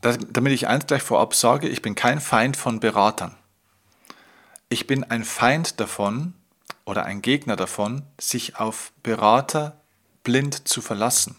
Das, 0.02 0.17
damit 0.30 0.52
ich 0.52 0.67
eins 0.67 0.86
gleich 0.86 1.04
vorab 1.04 1.34
sage, 1.34 1.69
ich 1.69 1.82
bin 1.82 1.95
kein 1.95 2.19
Feind 2.19 2.58
von 2.58 2.82
Beratern. 2.82 3.34
Ich 4.67 4.88
bin 4.88 5.06
ein 5.06 5.23
Feind 5.23 5.80
davon 5.80 6.34
oder 6.84 7.06
ein 7.06 7.21
Gegner 7.21 7.56
davon, 7.56 8.02
sich 8.19 8.58
auf 8.58 8.91
Berater 9.04 9.80
blind 10.26 10.67
zu 10.67 10.82
verlassen 10.82 11.38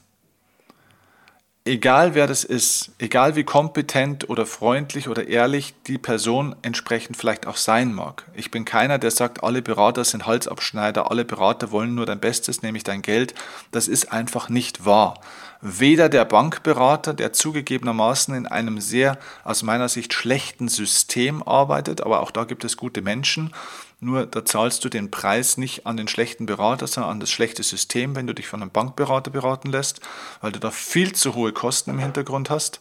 egal 1.64 2.14
wer 2.14 2.27
das 2.27 2.44
ist, 2.44 2.92
egal 2.98 3.37
wie 3.37 3.44
kompetent 3.44 4.29
oder 4.29 4.44
freundlich 4.44 5.09
oder 5.09 5.27
ehrlich 5.29 5.74
die 5.87 5.96
Person 5.96 6.55
entsprechend 6.61 7.16
vielleicht 7.16 7.46
auch 7.46 7.57
sein 7.57 7.94
mag. 7.94 8.24
Ich 8.35 8.50
bin 8.50 8.66
keiner, 8.66 8.98
der 8.98 9.11
sagt, 9.11 9.42
alle 9.42 9.62
Berater 9.62 10.05
sind 10.05 10.27
Halsabschneider, 10.27 11.11
alle 11.11 11.24
Berater 11.24 11.70
wollen 11.70 11.94
nur 11.94 12.05
dein 12.05 12.20
Bestes, 12.20 12.62
nämlich 12.62 12.85
dein 12.85 13.00
Geld. 13.00 13.35
Das 13.70 13.88
ist 13.88 14.12
einfach 14.12 14.50
nicht 14.50 14.85
wahr. 14.85 15.20
Weder 15.62 16.11
der 16.11 16.27
Bankberater, 16.27 17.14
der 17.14 17.33
zugegebenermaßen 17.33 18.35
in 18.35 18.46
einem 18.46 18.83
sehr 18.83 19.18
aus 19.44 19.62
meiner 19.62 19.88
Sicht 19.88 20.12
schlechten 20.12 20.68
System 20.68 21.42
arbeitet, 21.42 22.03
aber 22.03 22.20
auch 22.20 22.31
da 22.31 22.44
gibt 22.44 22.64
es 22.64 22.77
gute 22.77 23.00
Menschen, 23.00 23.55
nur 24.04 24.26
da 24.26 24.44
zahlst 24.44 24.84
du 24.84 24.88
den 24.88 25.10
Preis 25.10 25.56
nicht 25.56 25.86
an 25.86 25.96
den 25.96 26.08
schlechten 26.08 26.46
Berater, 26.46 26.86
sondern 26.86 27.12
an 27.12 27.20
das 27.20 27.30
schlechte 27.30 27.62
System, 27.62 28.14
wenn 28.14 28.26
du 28.26 28.34
dich 28.34 28.46
von 28.46 28.62
einem 28.62 28.70
Bankberater 28.70 29.30
beraten 29.30 29.70
lässt, 29.70 30.00
weil 30.40 30.52
du 30.52 30.60
da 30.60 30.70
viel 30.70 31.12
zu 31.14 31.34
hohe 31.34 31.52
Kosten 31.52 31.90
im 31.90 31.98
Hintergrund 31.98 32.50
hast. 32.50 32.80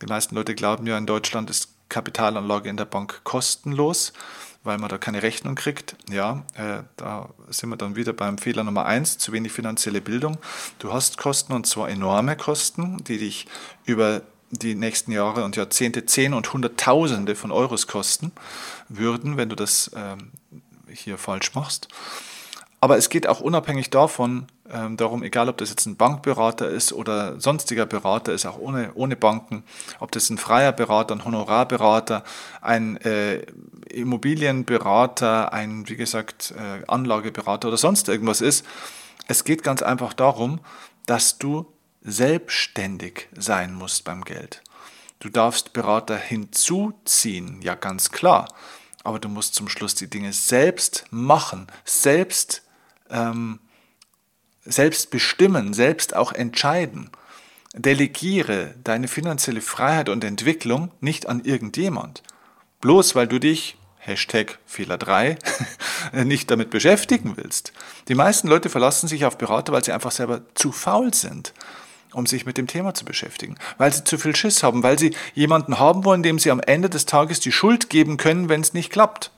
Die 0.00 0.06
meisten 0.06 0.34
Leute 0.34 0.54
glauben 0.54 0.86
ja, 0.86 0.96
in 0.96 1.06
Deutschland 1.06 1.50
ist 1.50 1.68
Kapitalanlage 1.88 2.68
in 2.68 2.76
der 2.76 2.86
Bank 2.86 3.20
kostenlos, 3.24 4.12
weil 4.64 4.78
man 4.78 4.88
da 4.88 4.98
keine 4.98 5.22
Rechnung 5.22 5.54
kriegt. 5.54 5.96
Ja, 6.10 6.44
äh, 6.54 6.82
da 6.96 7.28
sind 7.48 7.70
wir 7.70 7.76
dann 7.76 7.96
wieder 7.96 8.12
beim 8.12 8.38
Fehler 8.38 8.64
Nummer 8.64 8.86
eins, 8.86 9.18
zu 9.18 9.32
wenig 9.32 9.52
finanzielle 9.52 10.00
Bildung. 10.00 10.38
Du 10.78 10.92
hast 10.92 11.18
Kosten 11.18 11.52
und 11.52 11.66
zwar 11.66 11.90
enorme 11.90 12.36
Kosten, 12.36 13.02
die 13.04 13.18
dich 13.18 13.46
über 13.84 14.22
die 14.52 14.74
nächsten 14.74 15.12
Jahre 15.12 15.44
und 15.44 15.56
Jahrzehnte 15.56 16.06
Zehn 16.06 16.34
und 16.34 16.52
Hunderttausende 16.52 17.34
von 17.34 17.50
Euros 17.50 17.86
kosten 17.86 18.32
würden, 18.88 19.36
wenn 19.36 19.48
du 19.48 19.56
das 19.56 19.90
ähm, 19.96 20.30
hier 20.88 21.18
falsch 21.18 21.54
machst. 21.54 21.88
Aber 22.80 22.98
es 22.98 23.08
geht 23.08 23.26
auch 23.26 23.40
unabhängig 23.40 23.90
davon 23.90 24.46
ähm, 24.70 24.96
darum, 24.96 25.22
egal 25.22 25.48
ob 25.48 25.56
das 25.58 25.70
jetzt 25.70 25.86
ein 25.86 25.96
Bankberater 25.96 26.68
ist 26.68 26.92
oder 26.92 27.40
sonstiger 27.40 27.86
Berater 27.86 28.32
ist, 28.32 28.44
auch 28.44 28.58
ohne, 28.58 28.90
ohne 28.94 29.16
Banken, 29.16 29.64
ob 30.00 30.10
das 30.12 30.28
ein 30.30 30.38
freier 30.38 30.72
Berater, 30.72 31.14
ein 31.14 31.24
Honorarberater, 31.24 32.24
ein 32.60 32.96
äh, 32.98 33.44
Immobilienberater, 33.88 35.52
ein, 35.52 35.88
wie 35.88 35.96
gesagt, 35.96 36.54
äh, 36.56 36.84
Anlageberater 36.88 37.68
oder 37.68 37.76
sonst 37.76 38.08
irgendwas 38.08 38.40
ist. 38.40 38.66
Es 39.28 39.44
geht 39.44 39.62
ganz 39.62 39.82
einfach 39.82 40.12
darum, 40.12 40.60
dass 41.06 41.38
du 41.38 41.72
selbstständig 42.04 43.28
sein 43.36 43.74
musst 43.74 44.04
beim 44.04 44.24
Geld. 44.24 44.62
Du 45.20 45.28
darfst 45.28 45.72
Berater 45.72 46.16
hinzuziehen, 46.16 47.62
ja 47.62 47.74
ganz 47.74 48.10
klar, 48.10 48.52
aber 49.04 49.18
du 49.18 49.28
musst 49.28 49.54
zum 49.54 49.68
Schluss 49.68 49.94
die 49.94 50.10
Dinge 50.10 50.32
selbst 50.32 51.04
machen, 51.10 51.68
selbst, 51.84 52.62
ähm, 53.10 53.60
selbst 54.64 55.10
bestimmen, 55.10 55.74
selbst 55.74 56.16
auch 56.16 56.32
entscheiden. 56.32 57.10
Delegiere 57.74 58.74
deine 58.82 59.08
finanzielle 59.08 59.60
Freiheit 59.60 60.08
und 60.08 60.24
Entwicklung 60.24 60.90
nicht 61.00 61.28
an 61.28 61.44
irgendjemand. 61.44 62.22
Bloß 62.80 63.14
weil 63.14 63.28
du 63.28 63.38
dich, 63.38 63.76
Hashtag 63.98 64.58
Fehler 64.66 64.98
3, 64.98 65.38
nicht 66.24 66.50
damit 66.50 66.70
beschäftigen 66.70 67.36
willst. 67.36 67.72
Die 68.08 68.16
meisten 68.16 68.48
Leute 68.48 68.68
verlassen 68.68 69.06
sich 69.08 69.24
auf 69.24 69.38
Berater, 69.38 69.72
weil 69.72 69.84
sie 69.84 69.92
einfach 69.92 70.10
selber 70.10 70.42
zu 70.54 70.72
faul 70.72 71.14
sind 71.14 71.54
um 72.12 72.26
sich 72.26 72.46
mit 72.46 72.58
dem 72.58 72.66
Thema 72.66 72.94
zu 72.94 73.04
beschäftigen, 73.04 73.56
weil 73.78 73.92
sie 73.92 74.04
zu 74.04 74.18
viel 74.18 74.36
Schiss 74.36 74.62
haben, 74.62 74.82
weil 74.82 74.98
sie 74.98 75.14
jemanden 75.34 75.78
haben 75.78 76.04
wollen, 76.04 76.22
dem 76.22 76.38
sie 76.38 76.50
am 76.50 76.60
Ende 76.60 76.90
des 76.90 77.06
Tages 77.06 77.40
die 77.40 77.52
Schuld 77.52 77.90
geben 77.90 78.16
können, 78.16 78.48
wenn 78.48 78.60
es 78.60 78.74
nicht 78.74 78.90
klappt. 78.90 79.30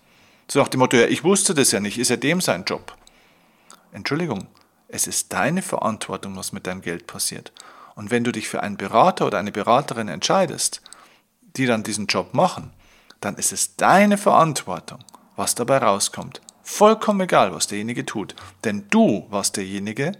So 0.48 0.58
nach 0.58 0.68
dem 0.68 0.80
Motto, 0.80 0.96
ja, 0.96 1.06
ich 1.06 1.24
wusste 1.24 1.54
das 1.54 1.72
ja 1.72 1.80
nicht, 1.80 1.98
ist 1.98 2.10
ja 2.10 2.16
dem 2.16 2.40
sein 2.40 2.64
Job. 2.64 2.96
Entschuldigung, 3.92 4.46
es 4.88 5.06
ist 5.06 5.32
deine 5.32 5.62
Verantwortung, 5.62 6.36
was 6.36 6.52
mit 6.52 6.66
deinem 6.66 6.82
Geld 6.82 7.06
passiert. 7.06 7.52
Und 7.94 8.10
wenn 8.10 8.24
du 8.24 8.32
dich 8.32 8.48
für 8.48 8.62
einen 8.62 8.76
Berater 8.76 9.26
oder 9.26 9.38
eine 9.38 9.52
Beraterin 9.52 10.08
entscheidest, 10.08 10.82
die 11.56 11.66
dann 11.66 11.82
diesen 11.82 12.06
Job 12.06 12.34
machen, 12.34 12.72
dann 13.20 13.36
ist 13.36 13.52
es 13.52 13.76
deine 13.76 14.18
Verantwortung, 14.18 14.98
was 15.36 15.54
dabei 15.54 15.78
rauskommt. 15.78 16.40
Vollkommen 16.62 17.20
egal, 17.20 17.54
was 17.54 17.66
derjenige 17.66 18.04
tut. 18.04 18.34
Denn 18.64 18.86
du 18.90 19.26
warst 19.30 19.56
derjenige, 19.56 20.12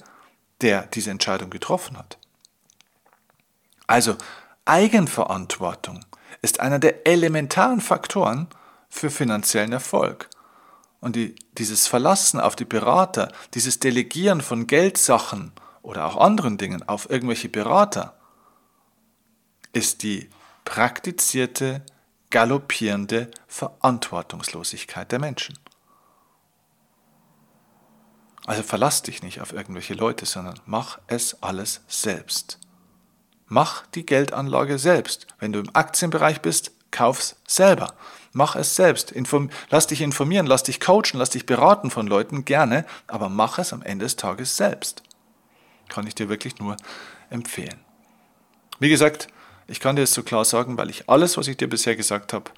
der 0.60 0.82
diese 0.82 1.10
Entscheidung 1.10 1.50
getroffen 1.50 1.98
hat. 1.98 2.18
Also 3.86 4.16
Eigenverantwortung 4.64 6.04
ist 6.42 6.60
einer 6.60 6.78
der 6.78 7.06
elementaren 7.06 7.80
Faktoren 7.80 8.48
für 8.88 9.10
finanziellen 9.10 9.72
Erfolg. 9.72 10.30
Und 11.00 11.16
die, 11.16 11.34
dieses 11.58 11.86
Verlassen 11.86 12.40
auf 12.40 12.56
die 12.56 12.64
Berater, 12.64 13.30
dieses 13.52 13.78
Delegieren 13.78 14.40
von 14.40 14.66
Geldsachen 14.66 15.52
oder 15.82 16.06
auch 16.06 16.16
anderen 16.16 16.56
Dingen 16.56 16.82
auf 16.88 17.10
irgendwelche 17.10 17.50
Berater, 17.50 18.16
ist 19.74 20.02
die 20.02 20.30
praktizierte, 20.64 21.82
galoppierende 22.30 23.30
Verantwortungslosigkeit 23.46 25.12
der 25.12 25.18
Menschen. 25.18 25.58
Also 28.46 28.62
verlass 28.62 29.02
dich 29.02 29.22
nicht 29.22 29.40
auf 29.40 29.52
irgendwelche 29.52 29.94
Leute, 29.94 30.26
sondern 30.26 30.60
mach 30.66 30.98
es 31.06 31.42
alles 31.42 31.82
selbst. 31.86 32.58
Mach 33.46 33.87
die 33.88 34.07
Geldanlage 34.07 34.78
selbst. 34.78 35.26
Wenn 35.38 35.52
du 35.52 35.61
im 35.61 35.70
Aktienbereich 35.74 36.40
bist, 36.40 36.72
kauf's 36.90 37.37
selber. 37.46 37.94
Mach 38.33 38.57
es 38.57 38.74
selbst. 38.74 39.12
Inform 39.12 39.50
lass 39.70 39.87
dich 39.87 40.00
informieren, 40.00 40.46
lass 40.46 40.62
dich 40.62 40.80
coachen, 40.80 41.14
lass 41.18 41.30
dich 41.30 41.46
beraten 41.46 41.90
von 41.90 42.07
Leuten, 42.07 42.44
gerne, 42.44 42.85
aber 43.07 43.28
mach 43.28 43.59
es 43.59 43.72
am 43.72 43.83
Ende 43.83 44.07
des 44.07 44.16
Tages 44.16 44.57
selbst. 44.57 45.02
Kann 45.88 46.07
ich 46.07 46.14
dir 46.14 46.28
wirklich 46.28 46.59
nur 46.59 46.76
empfehlen. 47.30 47.78
Wie 48.80 48.88
gesagt, 48.88 49.28
ich 49.66 49.80
kann 49.80 49.96
dir 49.96 50.02
es 50.02 50.14
so 50.14 50.22
klar 50.22 50.44
sagen, 50.44 50.76
weil 50.76 50.90
ich 50.90 51.09
alles, 51.09 51.37
was 51.37 51.48
ich 51.48 51.57
dir 51.57 51.68
bisher 51.68 51.96
gesagt 51.96 52.33
habe, 52.33 52.50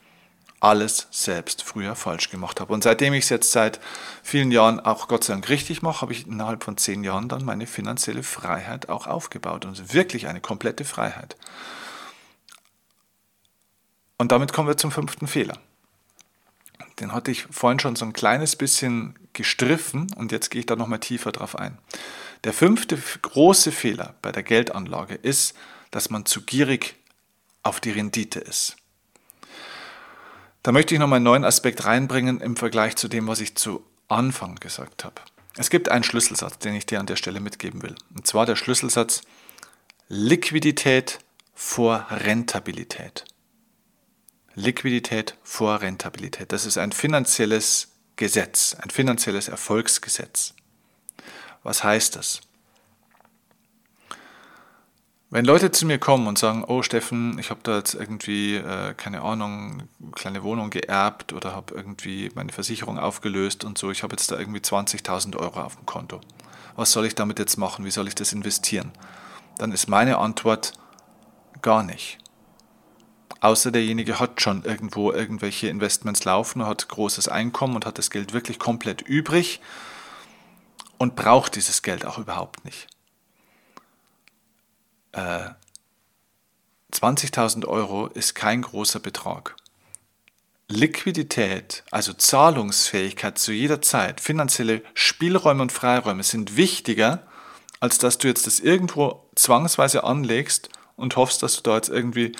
alles 0.61 1.09
selbst 1.11 1.63
früher 1.63 1.95
falsch 1.95 2.31
gemacht 2.31 2.61
habe. 2.61 2.73
Und 2.73 2.83
seitdem 2.83 3.13
ich 3.15 3.25
es 3.25 3.31
jetzt 3.31 3.53
seit 3.53 3.81
vielen 4.23 4.51
Jahren 4.51 4.81
auch 4.81 5.09
Gott 5.09 5.25
sei 5.25 5.35
Dank 5.35 5.49
richtig 5.49 5.83
mache, 5.83 6.01
habe 6.01 6.13
ich 6.13 6.27
innerhalb 6.27 6.65
von 6.65 6.77
zehn 6.77 7.05
Jahren 7.05 7.29
dann 7.29 7.45
meine 7.45 7.67
finanzielle 7.67 8.23
Freiheit 8.23 8.89
auch 8.89 9.07
aufgebaut. 9.07 9.65
Und 9.65 9.93
wirklich 9.93 10.27
eine 10.29 10.41
komplette 10.41 10.85
Freiheit. 10.85 11.37
Und 14.19 14.33
damit 14.33 14.53
kommen 14.53 14.69
wir 14.69 14.77
zum 14.77 14.91
fünften 14.91 15.27
Fehler. 15.27 15.59
Den 17.01 17.13
hatte 17.13 17.31
ich 17.31 17.47
vorhin 17.51 17.79
schon 17.79 17.97
so 17.97 18.07
ein 18.07 18.15
kleines 18.15 18.57
bisschen 18.57 19.19
gestriffen 19.35 20.11
und 20.15 20.33
jetzt 20.33 20.51
gehe 20.51 20.61
ich 20.61 20.67
da 20.67 20.77
nochmal 20.77 21.01
tiefer 21.01 21.31
drauf 21.33 21.59
ein. 21.59 21.77
Der 22.45 22.55
fünfte 22.55 22.99
große 23.21 23.73
Fehler 23.73 24.15
bei 24.23 24.33
der 24.33 24.43
Geldanlage 24.43 25.15
ist, 25.15 25.55
dass 25.91 26.09
man 26.09 26.25
zu 26.25 26.43
gierig 26.43 26.97
auf 27.63 27.81
die 27.81 27.91
Rendite 27.91 28.41
ist. 28.41 28.77
Da 30.67 30.73
möchte 30.73 30.97
ich 30.97 30.99
noch 30.99 31.07
mal 31.07 31.17
einen 31.17 31.25
neuen 31.25 31.45
Aspekt 31.45 31.85
reinbringen 31.85 32.41
im 32.41 32.57
Vergleich 32.57 32.97
zu 32.97 33.07
dem, 33.07 33.29
was 33.29 33.39
ich 33.39 33.55
zu 33.55 33.87
Anfang 34.09 34.57
gesagt 34.57 35.05
habe. 35.05 35.23
Es 35.57 35.71
gibt 35.71 35.89
einen 35.89 36.03
Schlüsselsatz, 36.03 36.59
den 36.59 36.75
ich 36.75 36.87
dir 36.87 36.99
an 36.99 37.07
der 37.07 37.15
Stelle 37.15 37.39
mitgeben 37.39 37.85
will. 37.85 37.95
Und 38.17 38.27
zwar 38.27 38.47
der 38.47 38.57
Schlüsselsatz 38.57 39.21
Liquidität 40.09 41.21
vor 41.55 42.09
Rentabilität. 42.11 43.27
Liquidität 44.57 45.37
vor 45.45 45.83
Rentabilität. 45.83 46.51
Das 46.51 46.67
ist 46.67 46.79
ein 46.79 46.91
finanzielles 46.91 47.93
Gesetz, 48.17 48.75
ein 48.75 48.91
finanzielles 48.91 49.47
Erfolgsgesetz. 49.47 50.53
Was 51.63 51.85
heißt 51.85 52.17
das? 52.17 52.41
Wenn 55.29 55.45
Leute 55.45 55.73
zu 55.73 55.87
mir 55.87 55.99
kommen 55.99 56.29
und 56.29 56.39
sagen, 56.39 56.63
oh 56.69 56.83
Steffen, 56.83 57.41
ich 57.41 57.51
habe 57.51 57.59
da 57.65 57.79
jetzt 57.79 57.95
irgendwie, 57.95 58.55
äh, 58.57 58.95
keine 58.95 59.23
Ahnung, 59.23 59.83
eine 60.01 60.13
kleine 60.13 60.45
Wohnung 60.45 60.71
geerbt 60.71 61.33
oder 61.33 61.53
habe 61.53 61.75
irgendwie 61.75 62.31
meine 62.37 62.53
Versicherung 62.53 62.97
aufgelöst 62.97 63.65
und 63.65 63.77
so, 63.77 63.91
ich 63.91 64.05
habe 64.05 64.13
jetzt 64.13 64.31
da 64.31 64.39
irgendwie 64.39 64.61
20.000 64.61 65.37
Euro 65.37 65.61
auf 65.61 65.75
dem 65.75 65.85
Konto. 65.85 66.21
Was 66.77 66.93
soll 66.93 67.07
ich 67.07 67.17
damit 67.17 67.41
jetzt 67.41 67.57
machen? 67.57 67.85
Wie 67.85 67.91
soll 67.91 68.07
ich 68.07 68.15
das 68.15 68.33
investieren? 68.33 68.93
Dann 69.59 69.73
ist 69.73 69.89
meine 69.89 70.19
Antwort 70.19 70.75
gar 71.61 71.83
nicht. 71.83 72.19
Außer 73.41 73.73
derjenige 73.73 74.21
hat 74.21 74.41
schon 74.41 74.65
irgendwo 74.65 75.11
irgendwelche 75.11 75.69
Investments 75.69 76.25
laufen, 76.25 76.65
hat 76.65 76.89
großes 76.89 77.27
Einkommen 77.27 77.75
und 77.75 77.85
hat 77.85 77.99
das 77.99 78.11
Geld 78.11 78.33
wirklich 78.33 78.61
komplett 78.61 79.03
übrig 79.03 79.61
und 80.99 81.17
braucht 81.17 81.57
dieses 81.57 81.83
Geld 81.83 82.07
auch 82.07 82.19
überhaupt 82.19 82.65
nicht. 82.65 82.87
20.000 85.17 87.63
äh, 87.63 87.67
Euro 87.67 88.07
ist 88.09 88.35
kein 88.35 88.63
großer 88.63 89.01
Betrag. 89.01 89.57
Liquidität, 90.69 91.85
also 91.91 92.13
Zahlungsfähigkeit 92.13 93.39
zu 93.39 93.53
jeder 93.53 93.81
Zeit, 93.83 94.21
finanzielle 94.21 94.83
Spielräume 94.95 95.63
und 95.63 95.73
Freiräume 95.73 96.25
sind 96.25 96.57
wichtiger, 96.57 97.23
als 97.79 97.99
dass 97.99 98.19
du 98.19 98.27
jetzt 98.27 98.47
das 98.47 98.59
irgendwo 98.59 99.29
zwangsweise 99.37 100.03
anlegst 100.03 100.71
und 100.97 101.17
hoffst, 101.17 101.43
dass 101.43 101.57
du 101.57 101.63
da 101.63 101.77
jetzt 101.77 101.89
irgendwie 101.89 102.33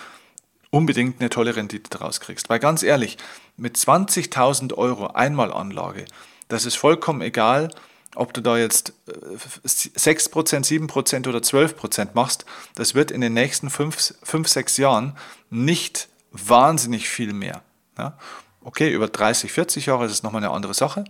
unbedingt 0.71 1.21
eine 1.21 1.31
tolle 1.31 1.55
Rendite 1.55 1.91
draus 1.91 2.21
kriegst. 2.21 2.49
Weil 2.49 2.59
ganz 2.59 2.83
ehrlich, 2.83 3.17
mit 3.57 3.77
20.000 3.77 4.75
Euro 4.75 5.09
Einmalanlage, 5.09 6.07
das 6.49 6.67
ist 6.67 6.77
vollkommen 6.77 7.23
egal, 7.23 7.71
ob 8.17 8.33
du 8.33 8.41
da 8.41 8.59
jetzt 8.59 8.93
6%, 9.07 10.65
7% 10.65 11.29
oder 11.29 11.39
12% 11.39 12.09
machst, 12.15 12.45
das 12.75 12.95
wird 12.95 13.11
in 13.11 13.21
den 13.21 13.35
nächsten 13.35 13.71
5, 13.71 14.15
5 14.23 14.49
6 14.49 14.77
Jahren 14.79 15.17
nicht 15.51 16.09
wahnsinnig 16.33 17.09
viel 17.09 17.33
mehr. 17.33 17.63
Ja? 17.99 18.19
Okay, 18.63 18.91
über 18.91 19.09
30, 19.09 19.53
40 19.53 19.87
Jahre 19.87 20.07
ist 20.07 20.13
es 20.13 20.23
nochmal 20.23 20.43
eine 20.43 20.53
andere 20.53 20.75
Sache. 20.75 21.05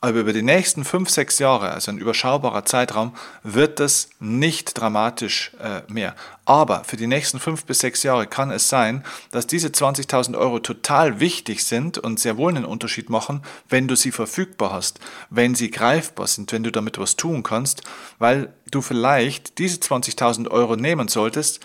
Aber 0.00 0.20
über 0.20 0.32
die 0.32 0.42
nächsten 0.42 0.84
5, 0.84 1.10
6 1.10 1.40
Jahre, 1.40 1.72
also 1.72 1.90
ein 1.90 1.98
überschaubarer 1.98 2.64
Zeitraum, 2.64 3.14
wird 3.42 3.80
das 3.80 4.10
nicht 4.20 4.78
dramatisch 4.78 5.52
äh, 5.60 5.80
mehr. 5.92 6.14
Aber 6.44 6.84
für 6.84 6.96
die 6.96 7.08
nächsten 7.08 7.40
5 7.40 7.64
bis 7.64 7.80
6 7.80 8.04
Jahre 8.04 8.28
kann 8.28 8.52
es 8.52 8.68
sein, 8.68 9.04
dass 9.32 9.48
diese 9.48 9.68
20.000 9.68 10.38
Euro 10.38 10.60
total 10.60 11.18
wichtig 11.18 11.64
sind 11.64 11.98
und 11.98 12.20
sehr 12.20 12.36
wohl 12.36 12.50
einen 12.50 12.64
Unterschied 12.64 13.10
machen, 13.10 13.42
wenn 13.68 13.88
du 13.88 13.96
sie 13.96 14.12
verfügbar 14.12 14.72
hast, 14.72 15.00
wenn 15.30 15.56
sie 15.56 15.70
greifbar 15.70 16.28
sind, 16.28 16.52
wenn 16.52 16.62
du 16.62 16.70
damit 16.70 16.98
was 16.98 17.16
tun 17.16 17.42
kannst, 17.42 17.82
weil 18.20 18.54
du 18.70 18.82
vielleicht 18.82 19.58
diese 19.58 19.78
20.000 19.78 20.48
Euro 20.48 20.76
nehmen 20.76 21.08
solltest 21.08 21.58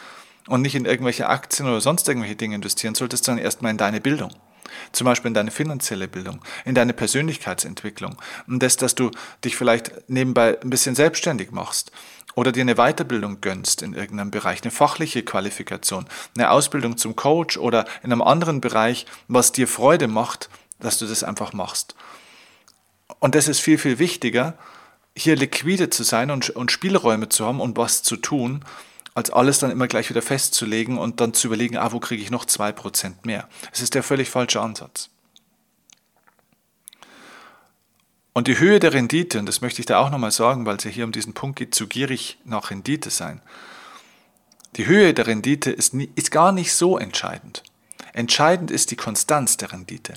und 0.48 0.62
nicht 0.62 0.76
in 0.76 0.86
irgendwelche 0.86 1.30
Aktien 1.30 1.67
oder 1.67 1.82
sonst 1.82 2.08
irgendwelche 2.08 2.36
Dinge 2.36 2.56
investieren 2.56 2.96
solltest, 2.96 3.26
sondern 3.26 3.46
erstmal 3.46 3.72
in 3.72 3.78
deine 3.78 4.02
Bildung. 4.02 4.32
Zum 4.91 5.05
Beispiel 5.05 5.29
in 5.29 5.33
deine 5.33 5.51
finanzielle 5.51 6.07
Bildung, 6.07 6.41
in 6.65 6.75
deine 6.75 6.93
Persönlichkeitsentwicklung. 6.93 8.17
Und 8.47 8.62
das, 8.62 8.77
dass 8.77 8.95
du 8.95 9.12
dich 9.43 9.55
vielleicht 9.55 10.09
nebenbei 10.09 10.59
ein 10.62 10.69
bisschen 10.69 10.95
selbstständig 10.95 11.51
machst 11.51 11.91
oder 12.36 12.51
dir 12.51 12.62
eine 12.62 12.75
Weiterbildung 12.75 13.41
gönnst 13.41 13.81
in 13.81 13.93
irgendeinem 13.93 14.31
Bereich, 14.31 14.63
eine 14.63 14.71
fachliche 14.71 15.23
Qualifikation, 15.23 16.05
eine 16.36 16.49
Ausbildung 16.49 16.97
zum 16.97 17.15
Coach 17.15 17.57
oder 17.57 17.86
in 18.03 18.12
einem 18.12 18.21
anderen 18.21 18.62
Bereich, 18.62 19.05
was 19.27 19.51
dir 19.51 19.67
Freude 19.67 20.07
macht, 20.07 20.49
dass 20.79 20.97
du 20.97 21.05
das 21.05 21.23
einfach 21.23 21.53
machst. 21.53 21.95
Und 23.19 23.36
das 23.36 23.47
ist 23.47 23.59
viel, 23.59 23.77
viel 23.77 23.99
wichtiger, 23.99 24.57
hier 25.15 25.36
liquide 25.36 25.89
zu 25.89 26.03
sein 26.03 26.31
und, 26.31 26.49
und 26.49 26.71
Spielräume 26.71 27.29
zu 27.29 27.45
haben 27.45 27.62
und 27.62 27.77
was 27.77 28.03
zu 28.03 28.17
tun, 28.17 28.65
als 29.15 29.30
alles 29.30 29.60
dann 29.60 29.71
immer 29.71 29.88
gleich 29.88 30.10
wieder 30.10 30.21
festzulegen 30.21 30.97
und 30.97 31.19
dann 31.19 31.34
zu 31.34 31.47
überlegen, 31.47 31.78
ah, 31.78 31.91
wo 31.91 31.99
kriege 31.99 32.23
ich 32.23 32.32
noch 32.32 32.45
2% 32.45 33.13
mehr. 33.23 33.47
Es 33.71 33.82
ist 33.82 33.93
der 33.93 34.04
völlig 34.04 34.30
falsche 34.30 34.62
Ansatz. 34.62 35.10
Und 38.34 38.47
die 38.47 38.58
Höhe 38.58 38.80
der 38.80 38.93
Rendite, 38.93 39.38
und 39.38 39.45
das 39.45 39.62
möchte 39.62 39.80
ich 39.80 39.86
da 39.86 39.99
auch 39.99 40.10
nochmal 40.10 40.32
sagen, 40.32 40.65
weil 40.65 40.78
es 40.78 40.84
ja 40.84 40.89
hier 40.89 41.06
um 41.06 41.12
diesen 41.12 41.34
Punkt 41.34 41.58
geht, 41.60 41.76
zu 41.76 41.88
gierig 41.88 42.39
nach 42.43 42.71
Rendite 42.71 43.12
sein. 43.12 43.41
Die 44.76 44.88
Höhe 44.88 45.13
der 45.13 45.28
Rendite 45.28 45.69
ist, 45.69 45.93
nie, 45.93 46.10
ist 46.15 46.32
gar 46.32 46.52
nicht 46.52 46.73
so 46.73 46.97
entscheidend. 46.97 47.62
Entscheidend 48.12 48.71
ist 48.71 48.89
die 48.89 48.95
Konstanz 48.95 49.58
der 49.58 49.71
Rendite. 49.71 50.15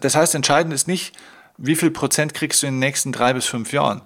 Das 0.00 0.14
heißt, 0.14 0.34
entscheidend 0.34 0.74
ist 0.74 0.88
nicht, 0.88 1.16
wie 1.56 1.76
viel 1.76 1.90
Prozent 1.90 2.34
kriegst 2.34 2.62
du 2.62 2.66
in 2.66 2.74
den 2.74 2.80
nächsten 2.80 3.12
drei 3.12 3.32
bis 3.32 3.46
fünf 3.46 3.72
Jahren 3.72 4.02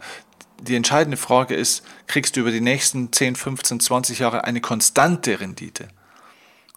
die 0.62 0.76
entscheidende 0.76 1.16
Frage 1.16 1.54
ist, 1.54 1.84
kriegst 2.06 2.36
du 2.36 2.40
über 2.40 2.50
die 2.50 2.60
nächsten 2.60 3.12
10, 3.12 3.36
15, 3.36 3.80
20 3.80 4.18
Jahre 4.18 4.44
eine 4.44 4.60
konstante 4.60 5.40
Rendite? 5.40 5.88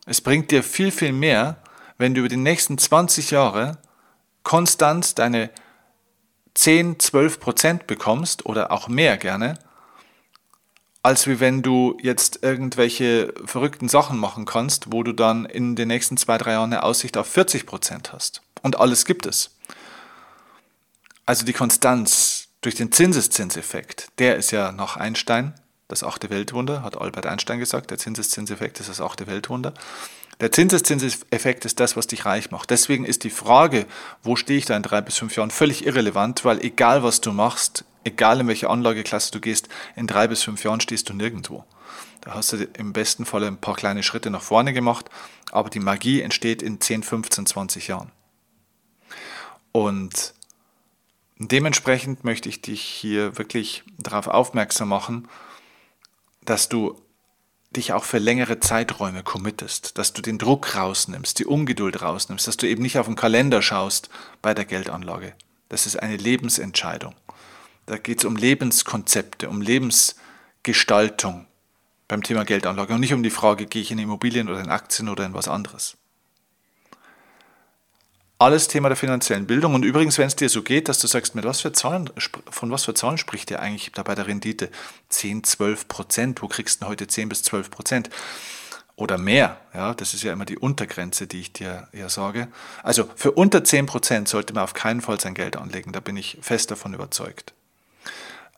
Es 0.05 0.21
bringt 0.21 0.51
dir 0.51 0.63
viel, 0.63 0.91
viel 0.91 1.13
mehr, 1.13 1.57
wenn 1.97 2.13
du 2.13 2.19
über 2.19 2.29
die 2.29 2.37
nächsten 2.37 2.77
20 2.77 3.31
Jahre 3.31 3.77
konstant 4.43 5.19
deine 5.19 5.49
10, 6.53 6.99
12 6.99 7.39
Prozent 7.39 7.87
bekommst 7.87 8.45
oder 8.45 8.71
auch 8.71 8.87
mehr 8.87 9.17
gerne, 9.17 9.57
als 11.01 11.27
wie 11.27 11.39
wenn 11.39 11.61
du 11.61 11.97
jetzt 12.01 12.43
irgendwelche 12.43 13.33
verrückten 13.45 13.89
Sachen 13.89 14.17
machen 14.17 14.45
kannst, 14.45 14.91
wo 14.91 15.03
du 15.03 15.13
dann 15.13 15.45
in 15.45 15.75
den 15.75 15.89
nächsten 15.89 16.17
zwei, 16.17 16.37
drei 16.37 16.53
Jahren 16.53 16.71
eine 16.71 16.83
Aussicht 16.83 17.17
auf 17.17 17.27
40 17.27 17.65
Prozent 17.65 18.13
hast. 18.13 18.41
Und 18.61 18.79
alles 18.79 19.05
gibt 19.05 19.25
es. 19.25 19.51
Also 21.25 21.45
die 21.45 21.53
Konstanz, 21.53 22.32
durch 22.63 22.75
den 22.75 22.91
Zinseszinseffekt. 22.91 24.07
Der 24.17 24.37
ist 24.37 24.51
ja 24.51 24.71
nach 24.71 24.97
Einstein 24.97 25.53
das 25.87 26.03
achte 26.03 26.29
Weltwunder, 26.29 26.81
hat 26.81 26.99
Albert 26.99 27.27
Einstein 27.27 27.59
gesagt. 27.59 27.91
Der 27.91 27.97
Zinseszinseffekt 27.99 28.79
ist 28.79 28.89
das 28.89 29.01
achte 29.01 29.27
Weltwunder. 29.27 29.73
Der 30.39 30.51
Zinseszinseffekt 30.51 31.65
ist 31.65 31.79
das, 31.79 31.95
was 31.95 32.07
dich 32.07 32.25
reich 32.25 32.49
macht. 32.49 32.69
Deswegen 32.71 33.05
ist 33.05 33.23
die 33.23 33.29
Frage, 33.29 33.85
wo 34.23 34.35
stehe 34.35 34.57
ich 34.57 34.65
da 34.65 34.75
in 34.75 34.81
drei 34.81 35.01
bis 35.01 35.17
fünf 35.17 35.35
Jahren, 35.35 35.51
völlig 35.51 35.85
irrelevant, 35.85 36.43
weil 36.45 36.59
egal 36.61 37.03
was 37.03 37.21
du 37.21 37.31
machst, 37.31 37.85
egal 38.03 38.39
in 38.39 38.47
welche 38.47 38.69
Anlageklasse 38.69 39.31
du 39.31 39.39
gehst, 39.39 39.69
in 39.95 40.07
drei 40.07 40.27
bis 40.27 40.41
fünf 40.41 40.63
Jahren 40.63 40.81
stehst 40.81 41.09
du 41.09 41.13
nirgendwo. 41.13 41.65
Da 42.21 42.33
hast 42.33 42.53
du 42.53 42.57
im 42.77 42.93
besten 42.93 43.25
Fall 43.25 43.43
ein 43.43 43.57
paar 43.57 43.75
kleine 43.75 44.01
Schritte 44.01 44.29
nach 44.29 44.41
vorne 44.41 44.73
gemacht, 44.73 45.09
aber 45.51 45.69
die 45.69 45.81
Magie 45.81 46.21
entsteht 46.21 46.61
in 46.61 46.81
10, 46.81 47.03
15, 47.03 47.45
20 47.45 47.87
Jahren. 47.89 48.11
Und 49.71 50.33
Dementsprechend 51.37 52.23
möchte 52.23 52.49
ich 52.49 52.61
dich 52.61 52.81
hier 52.81 53.37
wirklich 53.37 53.83
darauf 53.97 54.27
aufmerksam 54.27 54.89
machen, 54.89 55.27
dass 56.41 56.69
du 56.69 57.01
dich 57.75 57.93
auch 57.93 58.03
für 58.03 58.19
längere 58.19 58.59
Zeiträume 58.59 59.23
committest, 59.23 59.97
dass 59.97 60.13
du 60.13 60.21
den 60.21 60.37
Druck 60.37 60.75
rausnimmst, 60.75 61.39
die 61.39 61.45
Ungeduld 61.45 62.01
rausnimmst, 62.01 62.47
dass 62.47 62.57
du 62.57 62.67
eben 62.67 62.83
nicht 62.83 62.99
auf 62.99 63.07
den 63.07 63.15
Kalender 63.15 63.61
schaust 63.61 64.09
bei 64.41 64.53
der 64.53 64.65
Geldanlage. 64.65 65.33
Das 65.69 65.87
ist 65.87 65.95
eine 65.95 66.17
Lebensentscheidung. 66.17 67.15
Da 67.85 67.97
geht 67.97 68.19
es 68.19 68.25
um 68.25 68.35
Lebenskonzepte, 68.35 69.49
um 69.49 69.61
Lebensgestaltung 69.61 71.47
beim 72.07 72.21
Thema 72.21 72.45
Geldanlage 72.45 72.93
und 72.93 72.99
nicht 72.99 73.13
um 73.13 73.23
die 73.23 73.31
Frage, 73.31 73.65
gehe 73.65 73.81
ich 73.81 73.91
in 73.91 73.97
Immobilien 73.97 74.49
oder 74.49 74.59
in 74.59 74.69
Aktien 74.69 75.09
oder 75.09 75.25
in 75.25 75.33
was 75.33 75.47
anderes. 75.47 75.97
Alles 78.43 78.67
Thema 78.67 78.89
der 78.89 78.97
finanziellen 78.97 79.47
Bildung. 79.47 79.73
Und 79.73 79.85
übrigens, 79.85 80.17
wenn 80.17 80.27
es 80.27 80.35
dir 80.35 80.49
so 80.49 80.63
geht, 80.63 80.89
dass 80.89 80.99
du 80.99 81.07
sagst, 81.07 81.33
mit 81.33 81.45
was 81.45 81.61
für 81.61 81.71
Zahlen, 81.71 82.09
von 82.49 82.69
was 82.71 82.83
für 82.83 82.93
Zahlen 82.93 83.17
spricht 83.17 83.49
ihr 83.51 83.61
eigentlich 83.61 83.93
da 83.93 84.03
bei 84.03 84.15
der 84.15 84.27
Rendite? 84.27 84.69
10, 85.07 85.45
12 85.45 85.87
Prozent. 85.87 86.41
Wo 86.41 86.49
kriegst 86.49 86.75
du 86.75 86.79
denn 86.81 86.89
heute 86.89 87.07
10 87.07 87.29
bis 87.29 87.43
12 87.43 87.71
Prozent? 87.71 88.09
Oder 88.97 89.17
mehr. 89.17 89.61
Ja, 89.73 89.93
das 89.93 90.13
ist 90.13 90.23
ja 90.23 90.33
immer 90.33 90.43
die 90.43 90.57
Untergrenze, 90.57 91.25
die 91.25 91.39
ich 91.39 91.53
dir 91.53 91.87
ja 91.93 92.09
sage. 92.09 92.49
Also 92.83 93.09
für 93.15 93.31
unter 93.31 93.63
10 93.63 93.85
Prozent 93.85 94.27
sollte 94.27 94.53
man 94.53 94.65
auf 94.65 94.73
keinen 94.73 94.99
Fall 94.99 95.21
sein 95.21 95.35
Geld 95.35 95.55
anlegen. 95.55 95.93
Da 95.93 96.01
bin 96.01 96.17
ich 96.17 96.37
fest 96.41 96.69
davon 96.69 96.93
überzeugt. 96.93 97.53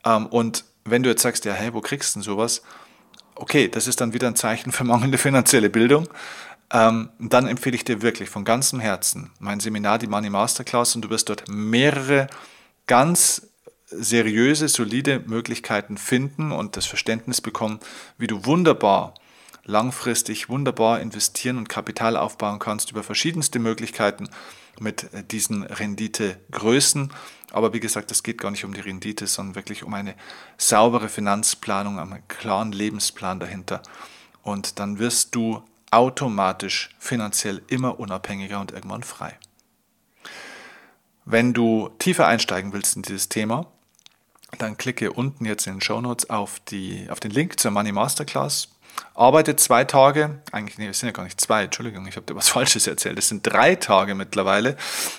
Ähm, 0.04 0.26
und 0.26 0.64
wenn 0.84 1.04
du 1.04 1.10
jetzt 1.10 1.22
sagst, 1.22 1.44
ja, 1.44 1.52
hey, 1.52 1.72
wo 1.72 1.80
kriegst 1.80 2.16
du 2.16 2.18
denn 2.18 2.24
sowas? 2.24 2.62
Okay, 3.36 3.68
das 3.68 3.86
ist 3.86 4.00
dann 4.00 4.14
wieder 4.14 4.26
ein 4.26 4.34
Zeichen 4.34 4.72
für 4.72 4.82
mangelnde 4.82 5.18
finanzielle 5.18 5.70
Bildung 5.70 6.08
ähm, 6.72 7.10
dann 7.18 7.46
empfehle 7.46 7.76
ich 7.76 7.84
dir 7.84 8.02
wirklich 8.02 8.28
von 8.28 8.44
ganzem 8.44 8.80
Herzen 8.80 9.30
mein 9.38 9.60
Seminar, 9.60 9.98
die 9.98 10.06
Money 10.06 10.30
Masterclass, 10.30 10.94
und 10.94 11.02
du 11.02 11.10
wirst 11.10 11.28
dort 11.28 11.48
mehrere 11.48 12.26
ganz 12.86 13.48
seriöse, 13.86 14.68
solide 14.68 15.20
Möglichkeiten 15.26 15.96
finden 15.96 16.50
und 16.50 16.76
das 16.76 16.86
Verständnis 16.86 17.40
bekommen, 17.40 17.78
wie 18.18 18.26
du 18.26 18.44
wunderbar 18.44 19.14
langfristig 19.66 20.48
wunderbar 20.48 21.00
investieren 21.00 21.58
und 21.58 21.68
Kapital 21.68 22.16
aufbauen 22.16 22.58
kannst 22.58 22.92
über 22.92 23.02
verschiedenste 23.02 23.58
Möglichkeiten 23.58 24.28
mit 24.80 25.12
äh, 25.12 25.24
diesen 25.24 25.64
Renditegrößen. 25.64 27.12
Aber 27.52 27.72
wie 27.72 27.80
gesagt, 27.80 28.10
es 28.10 28.22
geht 28.22 28.38
gar 28.38 28.50
nicht 28.50 28.64
um 28.64 28.74
die 28.74 28.80
Rendite, 28.80 29.26
sondern 29.26 29.54
wirklich 29.54 29.82
um 29.82 29.92
eine 29.94 30.14
saubere 30.56 31.08
Finanzplanung, 31.08 31.98
einen 31.98 32.26
klaren 32.28 32.72
Lebensplan 32.72 33.40
dahinter. 33.40 33.82
Und 34.42 34.78
dann 34.78 34.98
wirst 34.98 35.34
du 35.34 35.62
automatisch 35.90 36.94
finanziell 36.98 37.62
immer 37.68 37.98
unabhängiger 37.98 38.60
und 38.60 38.72
irgendwann 38.72 39.02
frei. 39.02 39.38
Wenn 41.24 41.52
du 41.52 41.90
tiefer 41.98 42.26
einsteigen 42.26 42.72
willst 42.72 42.96
in 42.96 43.02
dieses 43.02 43.28
Thema, 43.28 43.66
dann 44.58 44.76
klicke 44.76 45.12
unten 45.12 45.44
jetzt 45.44 45.66
in 45.66 45.74
den 45.74 45.80
Show 45.80 46.00
Notes 46.00 46.30
auf, 46.30 46.60
auf 47.08 47.20
den 47.20 47.30
Link 47.30 47.58
zur 47.58 47.70
Money 47.72 47.92
Masterclass 47.92 48.68
arbeitet 49.14 49.60
zwei 49.60 49.84
Tage, 49.84 50.42
eigentlich, 50.52 50.78
nee, 50.78 50.88
es 50.88 51.00
sind 51.00 51.08
ja 51.08 51.12
gar 51.12 51.24
nicht 51.24 51.40
zwei, 51.40 51.64
Entschuldigung, 51.64 52.06
ich 52.06 52.16
habe 52.16 52.26
dir 52.26 52.36
was 52.36 52.48
Falsches 52.56 52.86
erzählt, 52.86 53.18
es 53.18 53.28
sind 53.28 53.42
drei 53.42 53.74
Tage 53.74 54.14
mittlerweile. 54.14 54.76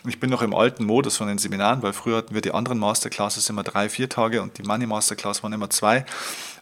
Ich 0.08 0.20
bin 0.20 0.30
noch 0.30 0.42
im 0.42 0.54
alten 0.54 0.86
Modus 0.86 1.18
von 1.18 1.28
den 1.28 1.38
Seminaren, 1.38 1.82
weil 1.82 1.94
früher 1.94 2.18
hatten 2.18 2.34
wir 2.34 2.42
die 2.42 2.54
anderen 2.54 2.80
Masterclasses 2.80 3.50
immer 3.50 3.64
drei, 3.64 3.90
vier 3.90 4.10
Tage 4.10 4.42
und 4.42 4.58
die 4.58 4.64
Money 4.64 4.86
Masterclass 4.86 5.44
waren 5.44 5.54
immer 5.54 5.70
zwei. 5.70 6.06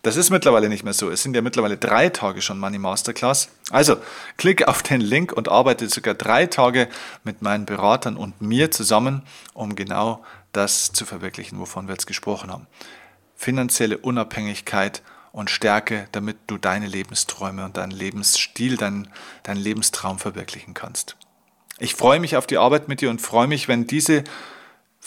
Das 0.05 0.17
ist 0.17 0.29
mittlerweile 0.29 0.69
nicht 0.69 0.83
mehr 0.83 0.93
so. 0.93 1.09
Es 1.09 1.23
sind 1.23 1.35
ja 1.35 1.41
mittlerweile 1.41 1.77
drei 1.77 2.09
Tage 2.09 2.43
schon 2.43 2.59
Money 2.59 2.77
Masterclass. 2.77 3.49
Also 3.71 3.97
klick 4.37 4.67
auf 4.67 4.83
den 4.83 5.01
Link 5.01 5.33
und 5.33 5.49
arbeite 5.49 5.89
sogar 5.89 6.13
drei 6.13 6.45
Tage 6.45 6.89
mit 7.23 7.41
meinen 7.41 7.65
Beratern 7.65 8.15
und 8.15 8.39
mir 8.39 8.69
zusammen, 8.69 9.23
um 9.55 9.75
genau 9.75 10.23
das 10.51 10.91
zu 10.93 11.07
verwirklichen, 11.07 11.59
wovon 11.59 11.87
wir 11.87 11.93
jetzt 11.93 12.05
gesprochen 12.05 12.51
haben. 12.51 12.67
Finanzielle 13.35 13.97
Unabhängigkeit 13.97 15.01
und 15.31 15.49
Stärke, 15.49 16.07
damit 16.11 16.37
du 16.45 16.59
deine 16.59 16.85
Lebensträume 16.85 17.65
und 17.65 17.75
deinen 17.75 17.89
Lebensstil, 17.89 18.77
deinen, 18.77 19.07
deinen 19.41 19.59
Lebenstraum 19.59 20.19
verwirklichen 20.19 20.75
kannst. 20.75 21.17
Ich 21.79 21.95
freue 21.95 22.19
mich 22.19 22.37
auf 22.37 22.45
die 22.45 22.59
Arbeit 22.59 22.87
mit 22.87 23.01
dir 23.01 23.09
und 23.09 23.23
freue 23.23 23.47
mich, 23.47 23.67
wenn 23.67 23.87
diese 23.87 24.23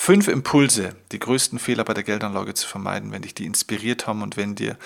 fünf 0.01 0.29
Impulse, 0.29 0.95
die 1.11 1.19
größten 1.19 1.59
Fehler 1.59 1.83
bei 1.83 1.93
der 1.93 2.05
Geldanlage 2.05 2.55
zu 2.55 2.69
vermeiden, 2.69 3.11
wenn 3.11 3.23
dich 3.23 3.35
die 3.35 3.47
inspiriert 3.47 4.07
haben 4.07 4.23
und 4.23 4.37
wenn 4.37 4.55
dir 4.55 4.79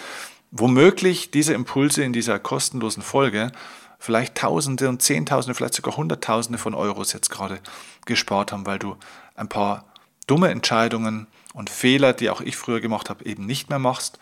womöglich 0.50 1.30
diese 1.30 1.52
Impulse 1.52 2.02
in 2.02 2.14
dieser 2.14 2.38
kostenlosen 2.38 3.02
Folge 3.02 3.52
vielleicht 3.98 4.36
Tausende 4.36 4.88
und 4.88 5.02
Zehntausende, 5.02 5.54
vielleicht 5.54 5.74
sogar 5.74 5.98
Hunderttausende 5.98 6.58
von 6.58 6.74
Euros 6.74 7.12
jetzt 7.12 7.28
gerade 7.28 7.60
gespart 8.06 8.52
haben, 8.52 8.64
weil 8.64 8.78
du 8.78 8.96
ein 9.36 9.50
paar 9.50 9.84
dumme 10.26 10.48
Entscheidungen 10.48 11.26
und 11.52 11.68
Fehler, 11.68 12.14
die 12.14 12.30
auch 12.30 12.40
ich 12.40 12.56
früher 12.56 12.80
gemacht 12.80 13.10
habe, 13.10 13.26
eben 13.26 13.44
nicht 13.44 13.68
mehr 13.68 13.78
machst. 13.78 14.18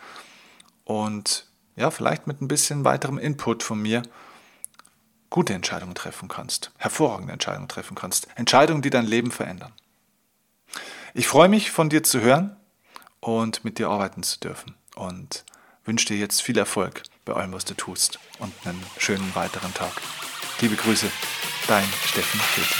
Und 0.83 1.47
ja, 1.77 1.89
vielleicht 1.89 2.27
mit 2.27 2.41
ein 2.41 2.49
bisschen 2.49 2.83
weiterem 2.83 3.17
Input 3.17 3.63
von 3.63 3.81
mir 3.81 4.03
gute 5.29 5.53
Entscheidungen 5.53 5.95
treffen 5.95 6.27
kannst, 6.27 6.71
hervorragende 6.77 7.31
Entscheidungen 7.31 7.69
treffen 7.69 7.95
kannst, 7.95 8.27
Entscheidungen, 8.35 8.81
die 8.81 8.89
dein 8.89 9.05
Leben 9.05 9.31
verändern. 9.31 9.71
Ich 11.13 11.27
freue 11.27 11.49
mich, 11.49 11.71
von 11.71 11.89
dir 11.89 12.03
zu 12.03 12.21
hören 12.21 12.55
und 13.19 13.65
mit 13.65 13.79
dir 13.79 13.89
arbeiten 13.89 14.23
zu 14.23 14.39
dürfen 14.39 14.75
und 14.95 15.43
wünsche 15.85 16.07
dir 16.07 16.17
jetzt 16.17 16.41
viel 16.41 16.57
Erfolg 16.57 17.03
bei 17.25 17.33
allem, 17.33 17.53
was 17.53 17.65
du 17.65 17.73
tust 17.73 18.19
und 18.39 18.53
einen 18.65 18.81
schönen 18.97 19.35
weiteren 19.35 19.73
Tag. 19.73 19.91
Liebe 20.61 20.75
Grüße, 20.75 21.07
dein 21.67 21.85
Steffen 22.05 22.39
Peter. 22.55 22.75